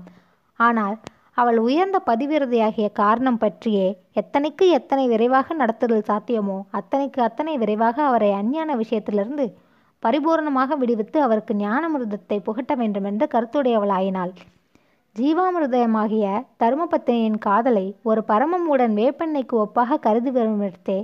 ஆனால் 0.60 0.95
அவள் 1.34 1.58
உயர்ந்த 1.58 1.97
பதிவிரதையாகிய 2.06 2.88
காரணம் 2.93 3.38
பற்றியே 3.38 3.88
எத்தனைக்கு 4.13 4.65
எத்தனை 4.69 5.06
விரைவாக 5.08 5.56
நடத்துதல் 5.56 6.08
சாத்தியமோ 6.10 6.58
அத்தனைக்கு 6.71 7.19
அத்தனை 7.21 7.54
விரைவாக 7.58 7.97
அவரை 8.04 8.32
அஞ்ஞான 8.32 8.76
விஷயத்திலிருந்து 8.76 9.45
பரிபூரணமாக 10.04 10.78
விடுவித்து 10.78 11.17
அவருக்கு 11.21 11.54
ஞானமிருதத்தை 11.56 12.38
புகட்ட 12.39 12.73
வேண்டுமென்று 12.76 13.28
கருத்துடையவளாயினாள். 13.36 14.34
ஜீவாமிருதமாகிய 15.15 16.28
தர்மபத்தினியின் 16.60 17.38
காதலை 17.38 17.84
ஒரு 18.04 18.21
பரமமுடன் 18.28 18.93
வேப்பெண்ணைக்கு 18.99 19.56
ஒப்பாக 19.63 19.97
கருதி 19.99 20.32
வருமிடத்தே 20.32 20.95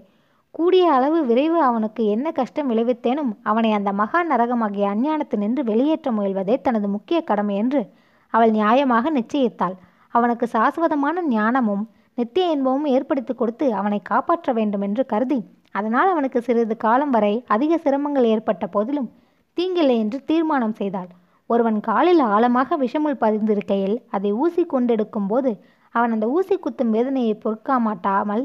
கூடிய 0.51 0.85
அளவு 0.91 1.19
விரைவு 1.25 1.59
அவனுக்கு 1.63 2.03
என்ன 2.05 2.31
கஷ்டம் 2.31 2.69
விளைவித்தேனும் 2.71 3.29
அவனை 3.43 3.71
அந்த 3.71 3.91
மகா 3.91 4.21
நரகமாகிய 4.23 4.87
அஞ்ஞானத்தினின்று 4.93 5.63
வெளியேற்ற 5.63 6.11
முயல்வதே 6.11 6.61
தனது 6.61 6.87
முக்கிய 6.87 7.19
கடமை 7.21 7.55
என்று 7.55 7.81
அவள் 8.33 8.51
நியாயமாக 8.51 9.11
நிச்சயித்தாள். 9.11 9.75
அவனுக்கு 10.13 10.47
சாஸ்வதமான 10.47 11.21
ஞானமும் 11.27 11.85
நித்திய 12.13 12.51
இன்பமும் 12.51 12.85
ஏற்படுத்தி 12.85 13.33
கொடுத்து 13.33 13.73
அவனை 13.73 14.01
காப்பாற்ற 14.01 14.53
வேண்டும் 14.53 14.81
என்று 14.81 15.05
கருதி 15.05 15.39
அதனால் 15.71 16.11
அவனுக்கு 16.11 16.41
சிறிது 16.41 16.77
காலம் 16.77 17.09
வரை 17.09 17.33
அதிக 17.47 17.77
சிரமங்கள் 17.77 18.31
ஏற்பட்ட 18.33 18.67
போதிலும் 18.67 19.11
தீங்கில்லை 19.57 19.97
என்று 19.97 20.19
தீர்மானம் 20.25 20.73
செய்தாள். 20.73 21.09
ஒருவன் 21.49 21.79
காலில் 21.79 22.19
ஆழமாக 22.19 22.77
விஷமுள் 22.77 23.21
பதிந்திருக்கையில் 23.21 24.01
அதை 24.09 24.31
ஊசி 24.33 24.63
கொண்டெடுக்கும் 24.63 25.27
போது 25.27 25.51
அவன் 25.95 26.11
அந்த 26.11 26.27
ஊசி 26.27 26.55
குத்தும் 26.55 26.89
வேதனையை 26.89 27.33
பொறுக்காமாட்டாமல் 27.43 28.43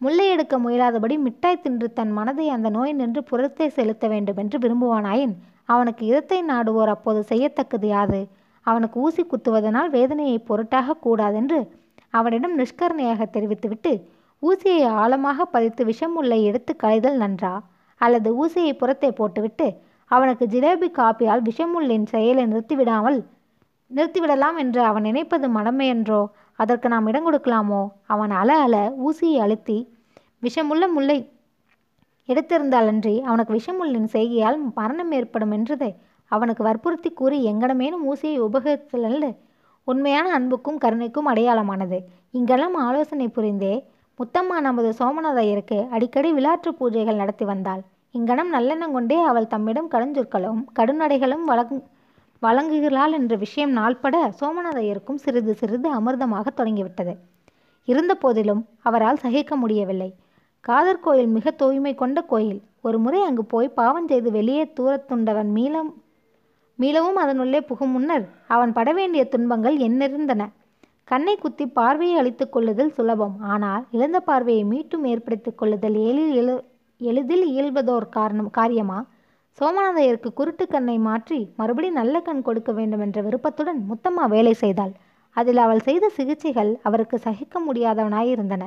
முல்லை 0.00 0.26
எடுக்க 0.30 0.54
முயலாதபடி 0.58 1.18
மிட்டாய் 1.18 1.60
தின்று 1.60 1.92
தன் 1.92 2.12
மனதை 2.12 2.48
அந்த 2.48 2.68
நோய் 2.68 2.92
நின்று 2.92 3.22
புறத்தை 3.22 3.68
செலுத்த 3.68 4.08
வேண்டும் 4.08 4.36
என்று 4.36 4.58
விரும்புவானாயின் 4.58 5.34
அவனுக்கு 5.64 6.02
இரத்தை 6.06 6.38
நாடுவோர் 6.42 6.88
அப்போது 6.88 7.20
செய்யத்தக்கது 7.22 7.86
யாது? 7.86 8.20
அவனுக்கு 8.66 9.00
ஊசி 9.00 9.22
குத்துவதனால் 9.24 9.90
வேதனையை 9.90 10.38
பொருட்டாக 10.38 10.96
கூடாதென்று 10.96 11.58
அவனிடம் 12.10 12.58
நிஷ்கரணையாக 12.58 13.26
தெரிவித்துவிட்டு 13.30 13.92
ஊசியை 14.42 14.82
ஆழமாக 14.94 15.44
பதித்து 15.44 15.84
விஷமுல்லை 15.84 16.42
எடுத்து 16.42 16.76
களைதல் 16.76 17.18
நன்றா? 17.18 17.54
அல்லது 18.00 18.28
ஊசியை 18.42 18.72
புறத்தை 18.72 19.10
போட்டுவிட்டு 19.12 19.66
அவனுக்கு 20.10 20.44
ஜிலேபி 20.46 20.88
காப்பியால் 20.90 21.42
விஷமுள்ளின் 21.48 22.06
செயலை 22.06 22.44
நிறுத்திவிடாமல் 22.46 23.18
நிறுத்திவிடலாம் 23.90 24.56
என்று 24.58 24.80
அவன் 24.80 25.02
நினைப்பது 25.02 25.48
மடமையென்றோ 25.48 26.26
அதற்கு 26.56 26.88
நாம் 26.88 27.06
இடம் 27.06 27.26
கொடுக்கலாமோ? 27.26 27.88
அவன் 28.06 28.30
அல 28.30 28.56
அல 28.56 28.92
ஊசியை 29.06 29.38
அழுத்தி 29.38 29.78
விஷமுள்ள 30.42 30.84
முல்லை 30.92 31.18
எடுத்திருந்தாலன்றி 32.28 33.20
அவனுக்கு 33.20 33.52
விஷமுள்ளின் 33.54 34.08
செய்கையால் 34.12 34.58
மரணம் 34.74 35.12
ஏற்படும் 35.12 35.50
என்றதை. 35.50 35.94
அவனுக்கு 36.26 36.62
வற்புறுத்தி 36.62 37.10
கூறி 37.10 37.38
எங்கடமேனும் 37.46 38.04
ஊசியை 38.04 38.36
உபகரித்தல் 38.40 39.34
உண்மையான 39.84 40.32
அன்புக்கும் 40.32 40.78
கருணைக்கும் 40.78 41.28
அடையாளமானது. 41.28 41.98
இங்கெல்லாம் 42.30 42.74
ஆலோசனை 42.74 43.28
புரிந்தே 43.28 43.74
முத்தம்மா 44.18 44.56
நமது 44.60 44.90
சோமநாதையருக்கு 44.98 45.88
அடிக்கடி 45.88 46.32
விளாற்று 46.32 46.70
பூஜைகள் 46.80 47.16
நடத்தி 47.16 47.44
வந்தாள். 47.44 47.82
இங்கனம் 48.14 48.50
நல்லெண்ணம் 48.54 48.92
கொண்டே 48.92 49.16
அவள் 49.20 49.52
தம்மிடம் 49.52 49.88
கடுஞ்சொற்களும் 49.90 50.58
கடுநடைகளும் 50.78 51.44
வழங் 51.50 51.78
வழங்குகிறாள் 52.42 53.14
என்ற 53.18 53.34
விஷயம் 53.36 53.70
நாள்பட 53.70 54.16
சோமநாதையருக்கும் 54.40 55.18
சிறிது 55.24 55.52
சிறிது 55.54 55.88
அமிர்தமாக 55.98 56.50
தொடங்கிவிட்டது. 56.50 57.14
இருந்த 57.88 58.12
போதிலும் 58.14 58.60
அவரால் 58.88 59.20
சகிக்க 59.22 59.56
முடியவில்லை. 59.56 60.10
காதர் 60.64 61.00
கோயில் 61.00 61.30
மிக 61.36 61.50
தூய்மை 61.50 61.92
கொண்ட 61.94 62.18
கோயில். 62.32 62.60
ஒரு 62.80 62.98
முறை 62.98 63.20
அங்கு 63.22 63.44
போய் 63.44 63.68
பாவம் 63.78 64.06
செய்து 64.06 64.30
வெளியே 64.30 64.64
தூரத்துண்டவன் 64.78 65.50
மீளம் 65.56 65.90
மீளவும் 66.78 67.18
அதனுள்ளே 67.22 67.60
புகும் 67.60 67.92
முன்னர் 67.96 68.24
அவன் 68.54 68.72
பட 68.72 68.92
வேண்டிய 68.92 69.24
துன்பங்கள் 69.24 69.76
எண்ணிருந்தன 69.78 70.42
கண்ணை 71.04 71.34
குத்தி 71.36 71.66
பார்வையை 71.78 72.16
அழித்துக் 72.18 72.52
கொள்ளுதல் 72.52 72.94
சுலபம். 72.98 73.34
ஆனால் 73.52 73.82
இழந்த 73.90 74.20
பார்வையை 74.20 74.64
மீட்டும் 74.64 75.04
ஏற்படுத்திக் 75.04 75.58
கொள்ளுதல் 75.58 75.98
ஏழில் 76.06 76.32
எழு 76.42 76.54
எளிதில் 77.00 77.44
இயல்பதோர் 77.52 78.06
காரணம் 78.08 78.50
காரியமா? 78.50 78.98
சோமநாதையருக்கு 79.58 80.30
குருட்டு 80.34 80.64
கண்ணை 80.66 80.94
மாற்றி 80.98 81.38
மறுபடி 81.56 81.88
நல்ல 81.90 82.20
கண் 82.20 82.42
கொடுக்க 82.42 82.70
வேண்டும் 82.72 83.00
என்ற 83.00 83.18
விருப்பத்துடன் 83.22 83.80
முத்தம்மா 83.90 84.24
வேலை 84.28 84.54
செய்தாள். 84.62 84.92
அதில் 85.36 85.60
அவள் 85.64 85.82
செய்த 85.88 86.08
சிகிச்சைகள் 86.08 86.70
அவருக்கு 86.82 87.16
சகிக்க 87.18 87.60
முடியாதவனாயிருந்தன. 87.60 88.64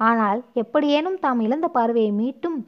ஆனால் 0.00 0.40
எப்படியேனும் 0.54 1.18
தாம் 1.18 1.40
இழந்த 1.40 1.66
பார்வையை 1.68 2.10
மீட்டும் 2.12 2.58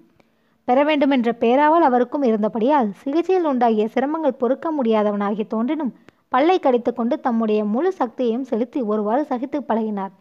பெற 0.69 0.79
வேண்டும் 0.85 1.13
என்ற 1.17 1.31
பேராவல் 1.43 1.87
அவருக்கும் 1.89 2.23
இருந்தபடியால் 2.23 2.89
சிகிச்சையில் 3.03 3.49
உண்டாகிய 3.53 3.85
சிரமங்கள் 3.95 4.41
பொறுக்க 4.43 4.67
முடியாதவனாகி 4.79 5.45
தோன்றினும் 5.47 5.93
பல்லை 6.29 6.57
கடித்துக்கொண்டு 6.59 7.15
தம்முடைய 7.21 7.61
முழு 7.65 7.91
சக்தியையும் 7.93 8.49
செலுத்தி 8.51 8.81
ஒருவாறு 8.83 9.23
சகித்து 9.25 9.61
பழகினார். 9.69 10.13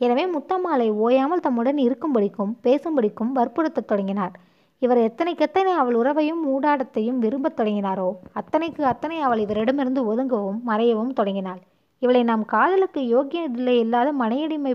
எனவே 0.00 0.24
முத்தம்மாளை 0.26 0.88
ஓயாமல் 1.04 1.40
தம்முடன் 1.40 1.78
இருக்கும்படிக்கும் 1.86 2.52
பேசும்படிக்கும் 2.62 3.32
வற்புறுத்தத் 3.38 3.88
தொடங்கினார். 3.90 4.34
இவர் 4.82 4.98
எத்தனைக்கெத்தனை 4.98 5.72
அவள் 5.74 5.94
உறவையும் 5.94 6.42
ஊடாடத்தையும் 6.46 7.18
விரும்பத் 7.18 7.56
தொடங்கினாரோ 7.60 8.08
அத்தனைக்கு 8.32 8.82
அத்தனை 8.82 9.20
அவள் 9.20 9.38
இவரிடமிருந்து 9.38 10.02
ஒதுங்கவும் 10.10 10.60
மறையவும் 10.66 11.12
தொடங்கினாள். 11.12 11.60
இவளை 12.02 12.22
நாம் 12.22 12.44
காதலுக்கு 12.44 13.00
யோக்கியதில்லை 13.14 13.74
இல்லாத 13.78 14.12
மனையடிமை 14.12 14.72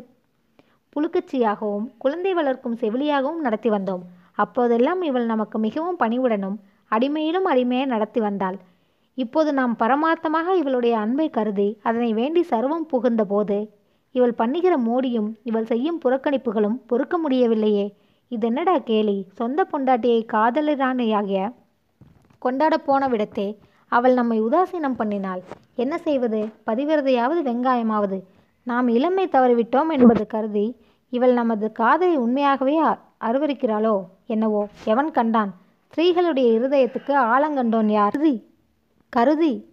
புழுக்கச்சியாகவும் 0.96 1.86
குழந்தை 1.98 2.34
வளர்க்கும் 2.34 2.76
செவிலியாகவும் 2.76 3.44
நடத்தி 3.46 3.70
வந்தோம். 3.70 4.04
அப்போதெல்லாம் 4.34 5.02
இவள் 5.02 5.26
நமக்கு 5.26 5.58
மிகவும் 5.60 6.00
பணிவுடனும் 6.00 6.58
அடிமையிலும் 6.92 7.48
அடிமையை 7.52 7.86
நடத்தி 7.86 8.20
வந்தாள். 8.20 8.58
இப்போது 9.18 9.50
நாம் 9.54 9.74
பரமார்த்தமாக 9.80 10.56
இவளுடைய 10.62 10.98
அன்பை 10.98 11.30
கருதி 11.30 11.70
அதனை 11.84 12.14
வேண்டி 12.14 12.42
சர்வம் 12.50 12.86
புகுந்த 12.92 13.24
போது 13.24 13.58
இவள் 14.13 14.34
பண்ணுகிற 14.34 14.78
மோடியும் 14.78 15.36
இவள் 15.43 15.65
செய்யும் 15.65 15.99
புறக்கணிப்புகளும் 16.06 16.80
பொறுக்க 16.88 17.17
முடியவில்லையே. 17.17 17.95
இதென்னடா 18.30 18.78
கேலி? 18.78 19.26
சொந்த 19.32 19.67
பொண்டாட்டியை 19.71 20.26
காதலரானையாகிய 20.34 21.54
கொண்டாடப் 22.39 22.86
போன 22.86 23.08
விடத்தே 23.08 23.58
அவள் 23.88 24.13
நம்மை 24.13 24.41
உதாசீனம் 24.41 24.99
பண்ணினாள். 24.99 25.41
என்ன 25.76 25.97
செய்வது? 25.97 26.49
பதிவிரதையாவது 26.65 27.41
வெங்காயமாவது. 27.43 28.21
நாம் 28.63 28.88
இளமை 28.88 29.28
தவறிவிட்டோம் 29.28 29.91
என்பது 29.91 30.28
கருதி 30.28 30.76
இவள் 31.10 31.34
நமது 31.34 31.71
காதலை 31.71 32.17
உண்மையாகவே 32.17 32.78
அ- 32.78 32.97
அருவருக்கிறாளோ? 33.21 34.06
என்னவோ? 34.28 34.67
எவன் 34.86 35.12
கண்டான்? 35.12 35.54
ஸ்திரீகளுடைய 35.95 36.60
இருதயத்துக்கு 36.60 37.13
ஆழங்கண்டோன் 37.13 37.86
யார்? 37.86 38.13
கருதி. 39.10 39.73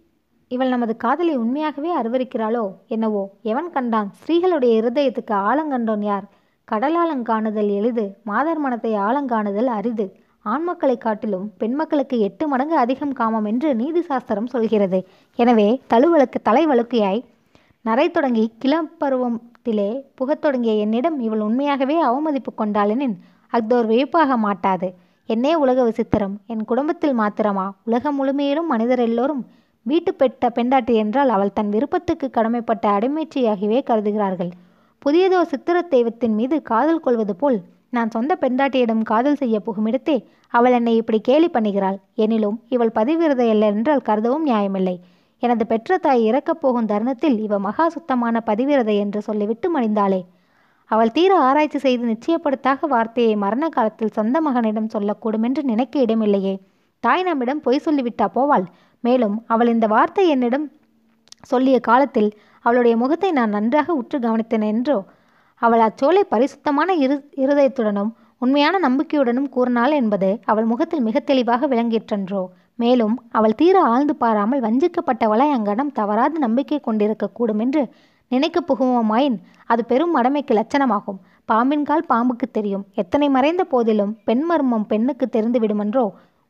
இவள் 0.51 0.71
நமது 0.73 0.93
காதலை 0.97 1.33
உண்மையாகவே 1.37 1.91
அருவருக்கிறாளோ 1.97 2.63
என்னவோ? 2.87 3.21
எவன் 3.43 3.69
கண்டான்? 3.69 4.09
ஸ்ரீகளுடைய 4.19 4.71
இருதயத்துக்கு 4.79 5.33
ஆழங்கண்டோன் 5.49 6.03
யார்? 6.03 6.25
கடலாலங்காணுதல் 6.67 7.69
எளிது 7.77 8.05
மாதர் 8.23 8.59
மனத்தை 8.59 8.91
ஆழங்காணுதல் 9.05 9.69
அரிது. 9.77 10.05
ஆண் 10.45 10.63
மக்களை 10.63 10.95
காட்டிலும் 10.97 11.45
பெண் 11.57 11.75
மக்களுக்கு 11.75 12.17
எட்டு 12.19 12.43
மடங்கு 12.47 12.75
அதிகம் 12.77 13.13
காமம் 13.13 13.45
என்று 13.45 13.69
நீதி 13.75 14.01
சாஸ்திரம் 14.01 14.47
சொல்கிறது. 14.47 14.99
எனவே 15.39 15.67
தழுவலுக்கு 15.93 16.39
தலைவழுக்கையாய் 16.49 17.21
நரை 17.85 18.07
தொடங்கி 18.11 18.45
கிளப்பருவத்திலே 18.63 19.89
புகத் 20.15 20.41
தொடங்கிய 20.41 20.75
என்னிடம் 20.85 21.17
இவள் 21.19 21.45
உண்மையாகவே 21.47 21.97
அவமதிப்பு 22.01 22.53
கொண்டாளெனின் 22.57 23.15
அஃதோர் 23.53 23.85
வியப்பாக 23.85 24.37
மாட்டாது. 24.37 24.89
என்னே 25.29 25.55
உலக 25.55 25.79
விசித்திரம்! 25.83 26.35
என் 26.47 26.63
குடும்பத்தில் 26.65 27.15
மாத்திரமா? 27.15 27.65
உலகம் 27.83 28.17
முழுமையிலும் 28.19 28.71
மனிதர் 28.73 28.99
எல்லோரும் 28.99 29.43
வீட்டு 29.85 30.11
பெட்ட 30.13 30.49
பெண்டாட்டி 30.49 30.93
என்றால் 30.93 31.31
அவள் 31.35 31.53
தன் 31.53 31.69
விருப்பத்துக்கு 31.69 32.27
கடமைப்பட்ட 32.29 32.85
அடிமைச்சியாகவே 32.97 33.79
கருதுகிறார்கள். 33.87 34.51
புதியதோ 35.01 35.39
சித்திர 35.41 35.77
தெய்வத்தின் 35.93 36.35
மீது 36.35 36.57
காதல் 36.61 37.03
கொள்வது 37.05 37.33
போல் 37.35 37.57
நான் 37.89 38.11
சொந்த 38.15 38.33
பெண்டாட்டியிடம் 38.41 39.01
காதல் 39.01 39.39
செய்ய 39.39 39.55
புகுமிடத்தே 39.59 40.17
அவள் 40.53 40.75
என்னை 40.77 40.93
இப்படி 40.95 41.19
கேலி 41.21 41.49
பண்ணுகிறாள். 41.53 41.97
எனினும் 42.15 42.57
இவள் 42.69 42.93
பதிவிரதை 42.95 43.47
அல்ல 43.49 43.71
என்றால் 43.73 44.05
கருதவும் 44.09 44.45
நியாயமில்லை. 44.49 44.95
எனது 45.43 45.63
பெற்ற 45.65 45.97
தாய் 45.97 46.21
இறக்கப் 46.29 46.61
போகும் 46.61 46.89
தருணத்தில் 46.91 47.37
இவ 47.39 47.59
மகா 47.59 47.85
சுத்தமான 47.89 48.43
பதிவிரதை 48.45 48.95
என்று 48.97 49.21
சொல்லிவிட்டு 49.21 49.67
மணிந்தாளே 49.75 50.21
அவள் 50.91 51.11
தீர 51.11 51.31
ஆராய்ச்சி 51.39 51.79
செய்து 51.79 52.05
நிச்சயப்படுத்தாக 52.05 52.87
வார்த்தையை 52.87 53.35
மரண 53.35 53.65
காலத்தில் 53.69 54.15
சொந்த 54.17 54.37
மகனிடம் 54.41 54.89
சொல்லக்கூடும் 54.93 55.45
என்று 55.47 55.61
நினைக்க 55.63 55.95
இடமில்லையே. 55.99 56.55
தாய் 57.03 57.23
நம்மிடம் 57.23 57.61
பொய் 57.61 57.85
சொல்லிவிட்டா 57.85 58.25
போவாள். 58.35 58.65
மேலும் 59.03 59.35
அவள் 59.47 59.67
இந்த 59.67 59.87
வார்த்தை 59.87 60.25
என்னிடம் 60.27 60.67
சொல்லிய 61.51 61.77
காலத்தில் 61.79 62.29
அவளுடைய 62.65 62.95
முகத்தை 62.97 63.29
நான் 63.31 63.55
நன்றாக 63.57 63.93
உற்று 63.93 64.17
கவனித்தேன் 64.19 64.65
என்றோ 64.71 64.97
அவள் 65.61 65.83
அச்சோலை 65.87 66.21
பரிசுத்தமான 66.23 66.89
இரு 66.95 67.15
இருதயத்துடனும் 67.43 68.11
உண்மையான 68.41 68.75
நம்பிக்கையுடனும் 68.79 69.49
கூறினாள் 69.49 69.91
என்பது 69.91 70.29
அவள் 70.45 70.65
முகத்தில் 70.65 71.03
மிக 71.07 71.17
தெளிவாக 71.19 71.67
விளங்கிற்றன்றோ. 71.67 72.41
மேலும் 72.75 73.15
அவள் 73.31 73.55
தீர 73.55 73.75
ஆழ்ந்து 73.83 74.13
பாராமல் 74.15 74.63
வஞ்சிக்கப்பட்டவளை 74.65 75.47
அங்கனம் 75.57 75.91
தவறாத 75.91 76.39
நம்பிக்கை 76.39 76.79
கொண்டிருக்கக்கூடும் 76.79 77.61
என்று 77.65 77.81
நினைக்க 78.31 78.57
புகுவோமாயின் 78.61 79.37
அது 79.65 79.81
பெரும் 79.85 80.15
மடமைக்கு 80.17 80.53
லட்சணமாகும். 80.59 81.19
பாம்பின் 81.49 81.83
கால் 81.83 82.09
பாம்புக்கு 82.09 82.47
தெரியும். 82.51 82.85
எத்தனை 82.93 83.27
மறைந்த 83.29 83.63
போதிலும் 83.63 84.13
பெண் 84.27 84.43
மர்மம் 84.49 84.87
பெண்ணுக்கு 84.91 85.25
தெரிந்து 85.29 85.59
விடுமென்றோ 85.59 86.05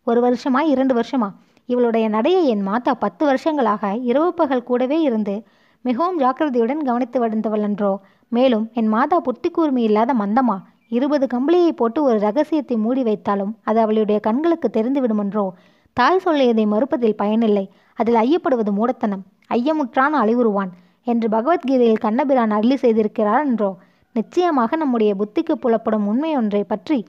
ஒரு 0.08 0.20
வருஷமா 0.28 0.62
இரண்டு 0.74 0.94
வருஷமா? 1.00 1.30
இவளுடைய 1.66 2.10
நடையை 2.10 2.48
என் 2.48 2.62
மாதா 2.62 2.94
பத்து 2.94 3.26
வருஷங்களாக 3.26 3.96
இரவு 3.96 4.34
பகல் 4.34 4.64
கூடவே 4.64 5.02
இருந்து 5.02 5.44
மிகவும் 5.82 6.20
ஜாக்கிரதையுடன் 6.20 6.84
கவனித்து 6.84 7.20
வந்தவள் 7.20 8.00
மேலும் 8.30 8.70
என் 8.74 8.88
மாதா 8.88 9.20
புத்தி 9.20 9.50
கூர்மை 9.50 9.84
இல்லாத 9.84 10.14
மந்தமா? 10.14 10.58
இருபது 10.88 11.28
கம்பளியை 11.28 11.72
போட்டு 11.72 12.04
ஒரு 12.04 12.20
ரகசியத்தை 12.20 12.78
மூடி 12.78 13.04
வைத்தாலும் 13.04 13.52
அது 13.64 13.80
அவளுடைய 13.80 14.20
கண்களுக்கு 14.20 14.70
தெரிந்து 14.70 15.02
விடுமென்றோ 15.02 15.50
தாய் 15.94 16.24
சொல்லியதை 16.26 16.66
மறுப்பதில் 16.68 17.16
பயனில்லை. 17.16 17.70
அதில் 17.94 18.16
ஐயப்படுவது 18.16 18.72
மூடத்தனம். 18.72 19.24
ஐயமுற்றான் 19.50 20.16
அழிவுறுவான். 20.22 20.72
என்று 21.04 21.30
பகவத்கீதையில் 21.30 22.04
கண்ணபிரான் 22.04 22.52
அருளி 22.52 22.76
செய்திருக்கிறார் 22.76 23.46
என்றோ 23.46 23.78
நிச்சயமாக 24.12 24.76
நம்முடைய 24.76 25.16
புத்திக்கு 25.16 25.54
புலப்படும் 25.56 26.08
உண்மையொன்றை 26.08 26.64
பற்றி 26.64 27.06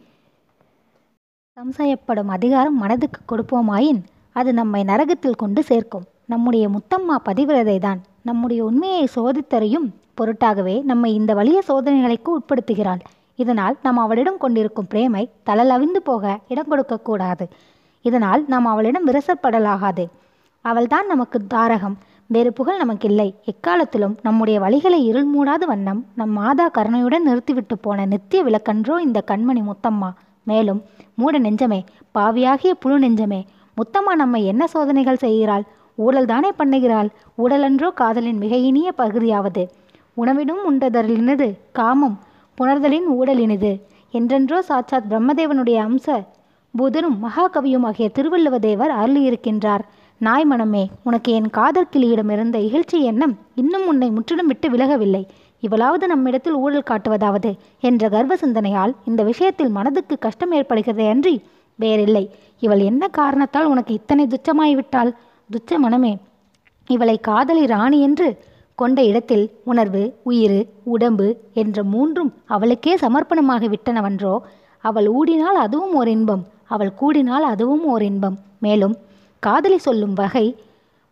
சம்சயப்படும் 1.57 2.27
அதிகாரம் 2.27 2.79
மனதுக்கு 2.83 3.21
கொடுப்போமாயின் 3.23 4.03
அது 4.37 4.51
நம்மை 4.53 4.81
நரகத்தில் 4.85 5.41
கொண்டு 5.43 5.63
சேர்க்கும். 5.63 6.07
நம்முடைய 6.27 6.65
முத்தம்மா 6.69 7.17
பதிவிரதை 7.25 7.79
தான் 7.79 8.01
நம்முடைய 8.23 8.65
உண்மையை 8.65 9.05
சோதித்தறியும் 9.15 9.89
பொருட்டாகவே 10.19 10.77
நம்மை 10.91 11.11
இந்த 11.15 11.33
வலிய 11.35 11.59
சோதனைகளுக்கு 11.69 12.31
உட்படுத்துகிறாள். 12.39 13.03
இதனால் 13.37 13.77
நாம் 13.83 13.97
அவளிடம் 13.97 14.39
கொண்டிருக்கும் 14.39 14.89
பிரேமை 14.93 15.23
தளலவிந்து 15.49 16.01
போக 16.05 16.39
இடம் 16.49 16.69
கொடுக்கக்கூடாது 16.69 17.45
இதனால் 18.05 18.43
நாம் 18.49 18.67
அவளிடம் 18.67 19.07
விரசப்படலாகாது. 19.07 20.05
அவள்தான் 20.65 21.07
நமக்கு 21.07 21.39
தாரகம். 21.55 21.97
வேறு 22.27 22.51
புகழ் 22.53 22.81
நமக்கில்லை. 22.83 23.27
எக்காலத்திலும் 23.45 24.15
நம்முடைய 24.23 24.57
வழிகளை 24.61 24.99
இருள் 25.09 25.29
மூடாத 25.35 25.63
வண்ணம் 25.67 26.01
நம் 26.15 26.31
மாதா 26.31 26.67
கருணையுடன் 26.69 27.27
நிறுத்திவிட்டு 27.29 27.77
போன 27.79 28.07
நித்திய 28.07 28.43
விளக்கன்றோ 28.45 28.97
இந்த 28.99 29.19
கண்மணி 29.31 29.63
முத்தம்மா. 29.71 30.11
மேலும் 30.47 30.81
மூட 31.15 31.39
நெஞ்சமே 31.39 31.81
பாவியாகிய 32.19 32.73
புழு 32.75 32.97
நெஞ்சமே 32.99 33.41
முத்தம்மா 33.77 34.13
நம்மை 34.15 34.47
என்ன 34.47 34.67
சோதனைகள் 34.67 35.17
செய்கிறாள்? 35.17 35.63
ஊழல் 35.97 36.25
தானே 36.25 36.51
பண்ணுகிறாள்? 36.59 37.09
ஊழலன்றோ 37.39 37.89
காதலின் 37.93 38.39
மிக 38.39 38.57
இனிய 38.57 38.93
பகுதியாவது. 38.99 39.63
உணவினும் 40.15 40.63
உண்டதலினது 40.71 41.47
காமம் 41.73 42.19
புணர்தலின் 42.59 43.09
ஊடலினிது 43.21 43.73
என்றென்றோ 44.11 44.63
சாட்சாத் 44.63 45.09
பிரம்மதேவனுடைய 45.11 45.79
அம்ச 45.87 46.07
புதரும் 46.79 47.17
மகாகவியும் 47.23 47.83
ஆகிய 47.83 48.11
திருவள்ளுவ 48.15 48.59
தேவர் 48.59 48.91
அருளியிருக்கின்றார். 48.91 49.85
நாய் 50.19 50.45
மனமே 50.45 50.83
உனக்கு 51.03 51.33
என் 51.33 51.49
காதல் 51.51 51.89
கிளியிடமிருந்த 51.93 52.57
இகழ்ச்சி 52.67 52.99
எண்ணம் 53.01 53.35
இன்னும் 53.55 53.87
உன்னை 53.87 54.11
முற்றிலும் 54.11 54.47
விட்டு 54.47 54.69
விலகவில்லை. 54.71 55.23
இவளாவது 55.63 56.07
நம்மிடத்தில் 56.07 56.53
ஊழல் 56.53 56.89
காட்டுவதாவது 56.91 57.51
என்ற 57.81 58.09
கர்வ 58.09 58.37
சிந்தனையால் 58.37 58.95
இந்த 59.05 59.23
விஷயத்தில் 59.23 59.69
மனதுக்கு 59.69 60.17
கஷ்டம் 60.19 60.53
ஏற்படுகிறதே 60.53 61.09
அன்றி 61.09 61.35
வேறில்லை. 61.79 62.25
இவள் 62.65 62.83
என்ன 62.91 63.05
காரணத்தால் 63.09 63.65
உனக்கு 63.65 63.93
இத்தனை 63.95 64.25
துச்சமாய்விட்டாள்? 64.27 65.11
துச்ச 65.51 65.79
மனமே 65.79 66.13
இவளை 66.89 67.17
காதலி 67.21 67.65
ராணி 67.67 67.99
என்று 68.01 68.29
கொண்ட 68.75 68.99
இடத்தில் 69.05 69.45
உணர்வு 69.65 70.03
உயிர் 70.23 70.59
உடம்பு 70.85 71.27
என்ற 71.53 71.83
மூன்றும் 71.85 72.31
அவளுக்கே 72.47 72.93
சமர்ப்பணமாக 72.97 73.69
விட்டனவன்றோ? 73.75 74.35
அவள் 74.85 75.09
ஊடினால் 75.19 75.59
அதுவும் 75.65 75.95
ஓர் 75.95 76.09
இன்பம் 76.09 76.45
அவள் 76.67 76.93
கூடினால் 77.01 77.47
அதுவும் 77.53 77.85
ஓர் 77.85 78.03
இன்பம். 78.03 78.37
மேலும் 78.59 78.95
காதலி 79.43 79.79
சொல்லும் 79.79 80.13
வகை 80.13 80.47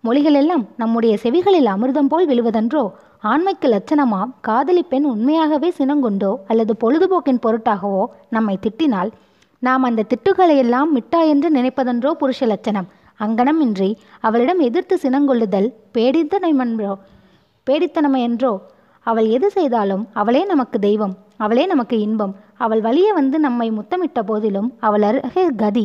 மொழிகளெல்லாம் 0.05 0.65
நம்முடைய 0.77 1.15
செவிகளில் 1.23 1.73
அமிர்தம் 1.75 2.11
போல் 2.13 2.29
விழுவதன்றோ? 2.29 2.85
ஆண்மைக்கு 3.23 3.69
லட்சணமாம் 3.69 4.31
காதலி 4.41 4.83
பெண் 4.83 5.05
உண்மையாகவே 5.05 5.71
சினங்கொண்டோ? 5.79 6.31
அல்லது 6.47 6.75
பொழுதுபோக்கின் 6.83 7.43
பொருட்டாகவோ? 7.47 8.05
நம்மை 8.31 8.55
திட்டினால் 8.63 9.11
நாம் 9.63 9.87
அந்த 9.89 10.05
திட்டுகளையெல்லாம் 10.11 10.91
மிட்டா 10.97 11.21
என்று 11.31 11.49
நினைப்பதென்றோ 11.57 12.11
புருஷ 12.21 12.47
லட்சணம். 12.47 12.87
அங்கனமின்றி 13.21 13.89
அவளிடம் 14.27 14.61
எதிர்த்து 14.67 14.95
சினங்கொள்ளுதல் 15.03 15.67
பேடித்தனமென்றோ 15.95 16.93
பேடித்தனமையென்றோ 17.67 18.53
அவள் 19.07 19.27
எது 19.37 19.49
செய்தாலும் 19.51 20.05
அவளே 20.13 20.43
நமக்கு 20.45 20.79
தெய்வம் 20.79 21.15
அவளே 21.37 21.65
நமக்கு 21.67 21.97
இன்பம். 22.01 22.33
அவள் 22.65 22.81
வழியே 22.81 23.11
வந்து 23.13 23.37
நம்மை 23.39 23.69
முத்தமிட்ட 23.71 24.21
போதிலும் 24.23 24.71
அவள் 24.87 25.05
அருகே 25.09 25.45
கதி. 25.63 25.85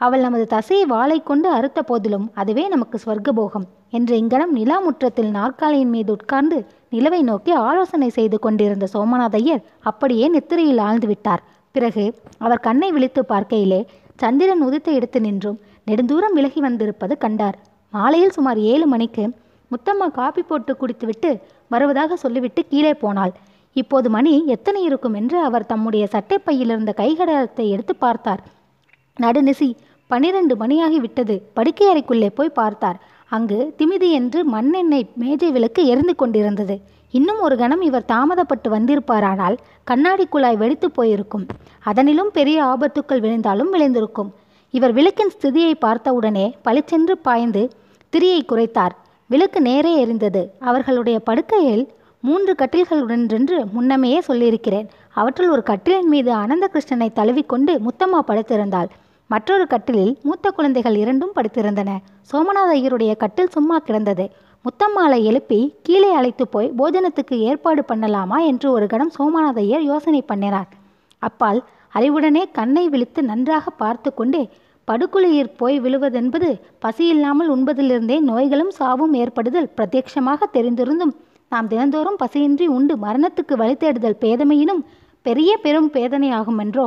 அவள் 0.00 0.20
நமது 0.20 0.44
தசையை 0.52 0.84
வாளை 0.92 1.18
கொண்டு 1.22 1.48
அறுத்த 1.52 1.80
போதிலும் 1.82 2.26
அதுவே 2.34 2.64
நமக்கு 2.68 2.98
ஸ்வர்க்கபோகம் 3.04 3.66
என்று 3.90 4.14
இங்கனம் 4.22 4.52
நிலா 4.58 4.78
முற்றத்தில் 4.78 5.30
நாற்காலியின் 5.30 5.92
மீது 5.96 6.10
உட்கார்ந்து 6.12 6.58
நிலவை 6.90 7.20
நோக்கி 7.22 7.52
ஆலோசனை 7.66 8.08
செய்து 8.18 8.38
கொண்டிருந்த 8.38 8.86
சோமநாதையர் 8.94 9.62
அப்படியே 9.90 10.28
நித்திரையில் 10.28 10.82
ஆழ்ந்து 10.86 11.06
விட்டார். 11.06 11.42
பிறகு 11.74 12.04
அவர் 12.38 12.64
கண்ணை 12.66 12.88
விழித்து 12.92 13.22
பார்க்கையிலே 13.28 13.80
சந்திரன் 14.22 14.64
உதித்த 14.66 14.88
எடுத்து 14.98 15.20
நின்றும் 15.20 15.60
நெடுந்தூரம் 15.90 16.34
விலகி 16.38 16.60
வந்திருப்பது 16.60 17.14
கண்டார். 17.18 17.56
மாலையில் 17.90 18.34
சுமார் 18.36 18.58
ஏழு 18.72 18.86
மணிக்கு 18.86 19.24
முத்தம்மா 19.70 20.06
காப்பி 20.18 20.42
போட்டு 20.42 20.72
குடித்துவிட்டு 20.76 21.30
வருவதாக 21.68 22.16
சொல்லிவிட்டு 22.16 22.62
கீழே 22.68 22.94
போனாள். 22.94 23.32
இப்போது 23.76 24.08
மணி 24.10 24.32
எத்தனை 24.46 24.80
இருக்கும் 24.82 25.14
என்று 25.14 25.36
அவர் 25.42 25.66
தம்முடைய 25.66 26.04
சட்டைப்பையிலிருந்த 26.14 26.92
கைகடத்தை 26.94 27.66
எடுத்து 27.68 27.94
பார்த்தார். 27.96 28.42
நடுநிசி 29.16 29.68
பனிரெண்டு 30.10 30.54
மணியாகி 30.54 30.98
விட்டது. 31.00 31.34
படுக்கை 31.54 31.86
அறைக்குள்ளே 31.92 32.28
போய் 32.34 32.56
பார்த்தார். 32.60 32.98
அங்கு 33.28 33.58
திமிதி 33.78 34.08
என்று 34.10 34.40
மண்ணெண்ணெய் 34.54 35.06
மேஜை 35.14 35.50
விளக்கு 35.50 35.82
எரிந்து 35.86 36.14
கொண்டிருந்தது. 36.16 36.76
இன்னும் 37.12 37.40
ஒரு 37.40 37.56
கணம் 37.56 37.82
இவர் 37.82 38.10
தாமதப்பட்டு 38.12 38.68
வந்திருப்பாரானால் 38.68 39.56
கண்ணாடி 39.84 40.26
குழாய் 40.26 40.56
வெடித்து 40.56 40.90
போயிருக்கும். 40.90 41.46
அதனிலும் 41.84 42.30
பெரிய 42.32 42.58
ஆபத்துக்கள் 42.64 43.20
விழுந்தாலும் 43.20 43.70
விளைந்திருக்கும். 43.70 44.30
இவர் 44.70 44.92
விளக்கின் 44.92 45.32
ஸ்திதியை 45.34 45.74
பார்த்தவுடனே 45.78 46.56
பளிச்சென்று 46.62 47.18
பாய்ந்து 47.18 47.70
திரியை 48.12 48.40
குறைத்தார். 48.44 48.94
விளக்கு 49.26 49.60
நேரே 49.60 49.92
எரிந்தது. 50.04 50.42
அவர்களுடைய 50.60 51.18
படுக்கையில் 51.18 51.84
மூன்று 52.20 52.54
கட்டில்களுடன் 52.58 53.28
என்று 53.28 53.66
முன்னமேயே 53.66 54.20
சொல்லியிருக்கிறேன். 54.20 54.88
அவற்றில் 55.10 55.48
ஒரு 55.48 55.62
கட்டிலின் 55.66 56.10
மீது 56.14 56.32
அனந்த 56.32 56.68
கிருஷ்ணனை 56.74 57.08
தழுவிக்கொண்டு 57.12 57.80
முத்தம்மா 57.86 58.20
படுத்திருந்தாள். 58.26 58.90
மற்றொரு 59.26 59.66
கட்டிலில் 59.66 60.18
மூத்த 60.22 60.50
குழந்தைகள் 60.50 60.96
இரண்டும் 60.96 61.34
படுத்திருந்தன. 61.36 61.90
சோமநாத 62.32 62.70
ஐயருடைய 62.72 63.16
கட்டில் 63.16 63.54
சும்மா 63.56 63.78
கிடந்தது. 63.78 64.24
முத்தம்மாளை 64.64 65.24
எழுப்பி 65.24 65.58
கீழே 65.82 66.10
அழைத்து 66.12 66.48
போய் 66.48 66.72
போஜனத்துக்கு 66.78 67.36
ஏற்பாடு 67.40 67.84
பண்ணலாமா 67.88 68.46
என்று 68.46 68.70
ஒரு 68.72 68.86
கணம் 68.86 69.10
சோமநாதையர் 69.18 69.82
யோசனை 69.82 70.22
பண்ணினார். 70.22 70.68
அப்பால் 71.18 71.60
அறிவுடனே 71.94 72.42
கண்ணை 72.52 72.88
விழித்து 72.88 73.22
நன்றாக 73.22 73.70
பார்த்து 73.70 74.14
கொண்டே 74.14 74.42
படுகுழியிற் 74.88 75.56
போய் 75.56 75.80
விழுவதென்பது 75.80 76.48
பசியில்லாமல் 76.84 77.50
உண்பதிலிருந்தே 77.54 78.20
நோய்களும் 78.20 78.72
சாவும் 78.78 79.14
ஏற்படுதல் 79.14 79.68
பிரத்யட்சமாக 79.76 80.48
தெரிந்திருந்தும் 80.52 81.14
நாம் 81.48 81.68
தினந்தோறும் 81.68 82.20
பசியின்றி 82.24 82.66
உண்டு 82.66 82.96
மரணத்துக்கு 82.96 83.56
வழி 83.56 83.76
தேடுதல் 83.76 84.20
பேதமையினும் 84.20 84.82
பெரிய 85.22 85.56
பெரும் 85.56 85.90
பேதனையாகும் 85.92 86.58
என்றோ 86.58 86.86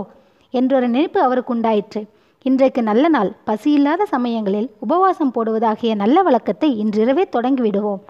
என்றொரு 0.53 0.87
நினைப்பு 0.87 1.21
அவருக்கு 1.21 1.53
உண்டாயிற்று 1.53 2.01
இன்றைக்கு 2.49 2.83
நல்ல 2.83 3.05
நாள். 3.07 3.29
பசியில்லாத 3.47 4.03
சமயங்களில் 4.11 4.67
உபவாசம் 4.79 5.31
போடுவதாகிய 5.35 5.95
நல்ல 5.95 6.21
வழக்கத்தை 6.21 6.69
இன்றிரவே 6.83 7.23
தொடங்கிவிடுவோம். 7.35 8.01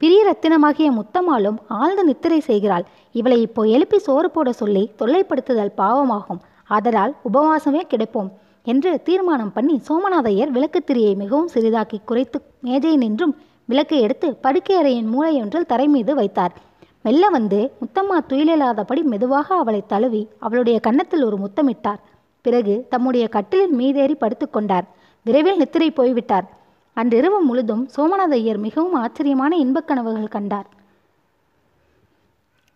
பிரிய 0.00 0.20
ரத்தினமாகிய 0.28 0.88
முத்தம்மாளும் 0.90 1.58
ஆழ்ந்த 1.78 2.02
நித்திரை 2.02 2.40
செய்கிறாள். 2.40 2.84
இவளை 3.12 3.38
இப்போ 3.40 3.62
எழுப்பி 3.66 3.98
சோறு 3.98 4.30
போட 4.30 4.52
சொல்லி 4.52 4.84
தொல்லைப்படுத்துதல் 4.98 5.74
பாவமாகும். 5.76 6.40
ஆதலால் 6.70 7.14
உபவாசமே 7.30 7.82
கிடைப்போம் 7.92 8.30
என்று 8.62 8.92
தீர்மானம் 9.02 9.52
பண்ணி 9.52 9.80
சோமநாதையர் 9.88 10.54
விளக்குத்திரியை 10.56 11.14
மிகவும் 11.22 11.52
சிறிதாக்கி 11.54 12.00
குறைத்து 12.04 12.40
மேஜை 12.60 12.96
நின்றும் 12.96 13.36
விளக்கை 13.64 14.00
எடுத்து 14.00 14.30
படுக்கை 14.34 14.76
அறையின் 14.82 15.10
மூலையொன்றில் 15.14 15.70
தரை 15.72 15.88
மீது 15.88 16.14
வைத்தார். 16.14 16.54
மெல்ல 17.02 17.28
வந்து 17.28 17.72
முத்தம்மா 17.82 18.18
துயிலில்லாதபடி 18.30 19.02
மெதுவாக 19.14 19.48
அவளை 19.54 19.82
தழுவி 19.86 20.28
அவளுடைய 20.38 20.78
கன்னத்தில் 20.80 21.22
ஒரு 21.22 21.38
முத்தமிட்டார். 21.44 22.00
பிறகு 22.40 22.86
தம்முடைய 22.88 23.28
கட்டிலின் 23.32 23.78
மீதேறி 23.78 24.16
படுத்துக்கொண்டார் 24.20 24.86
விரைவில் 25.24 25.56
நித்திரை 25.56 25.90
போய்விட்டார். 25.90 26.56
அன்றிரவு 26.92 27.40
முழுதும் 27.40 27.88
சோமநாத 27.96 28.30
ஐயர் 28.30 28.56
மிகவும் 28.56 28.94
ஆச்சரியமான 28.94 29.56
இன்பக் 29.56 29.86
கனவுகள் 29.86 30.28
கண்டார். 30.28 30.66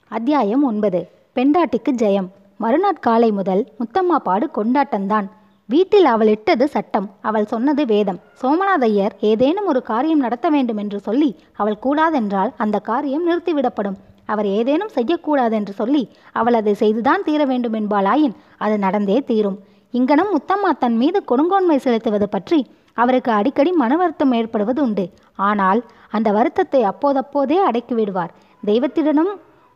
அத்தியாயம் 0.08 0.64
ஒன்பது. 0.64 1.08
பெண்டாட்டிக்கு 1.32 1.92
ஜெயம். 1.92 2.28
மறுநாட்காலை 2.60 3.32
முதல் 3.32 3.66
முத்தம்மா 3.80 4.16
பாடு 4.16 4.50
கொண்டாட்டம்தான். 4.54 5.28
வீட்டில் 5.66 6.04
அவள் 6.04 6.26
இட்டது 6.26 6.68
சட்டம். 6.68 7.10
அவள் 7.20 7.46
சொன்னது 7.46 7.86
வேதம். 7.86 8.18
சோமநாத 8.42 8.82
ஐயர் 8.82 9.16
ஏதேனும் 9.20 9.66
ஒரு 9.66 9.82
காரியம் 9.82 10.18
நடத்த 10.18 10.48
வேண்டும் 10.48 10.76
என்று 10.76 11.00
சொல்லி 11.00 11.36
அவள் 11.52 11.78
கூடாதென்றால் 11.78 12.52
அந்த 12.56 12.78
காரியம் 12.78 13.28
நிறுத்திவிடப்படும். 13.28 13.98
அவர் 14.32 14.48
ஏதேனும் 14.58 14.94
செய்யக்கூடாதென்று 14.96 15.72
சொல்லி 15.80 16.02
அவள் 16.40 16.58
அதை 16.60 16.74
செய்துதான் 16.82 17.26
தீர 17.28 17.42
வேண்டும் 17.50 17.76
என்பாளாயின் 17.80 18.34
அது 18.64 18.74
நடந்தே 18.86 19.18
தீரும். 19.30 19.58
இங்கனம் 19.94 20.32
முத்தம்மா 20.34 20.70
தன் 20.82 20.98
மீது 21.02 21.18
கொடுங்கோன்மை 21.30 21.78
செலுத்துவது 21.86 22.26
பற்றி 22.34 22.58
அவருக்கு 23.02 23.30
அடிக்கடி 23.38 23.70
மன 23.82 23.92
வருத்தம் 24.00 24.32
ஏற்படுவது 24.38 24.80
உண்டு. 24.86 25.04
ஆனால் 25.48 25.80
அந்த 26.16 26.28
வருத்தத்தை 26.38 26.80
அப்போதப்போதே 26.90 27.58
அடக்கி 27.68 27.94
விடுவார். 27.98 28.32
தெய்வத்திடனும் 28.62 29.32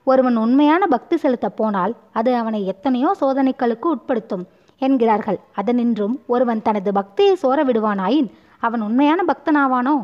ஒருவன் 0.06 0.36
உண்மையான 0.42 0.82
பக்தி 0.94 1.16
செலுத்தப் 1.22 1.56
போனால் 1.58 1.92
அது 2.18 2.30
அவனை 2.40 2.60
எத்தனையோ 2.72 3.10
சோதனைகளுக்கு 3.20 3.86
உட்படுத்தும் 3.94 4.44
என்கிறார்கள். 4.80 5.38
அதனின்றும் 5.60 6.14
ஒருவன் 6.34 6.64
தனது 6.66 6.90
பக்தியை 6.98 7.34
சோர 7.42 7.58
விடுவானாயின் 7.68 8.28
அவன் 8.62 8.84
உண்மையான 8.88 9.20
பக்தனாவானோ? 9.30 9.96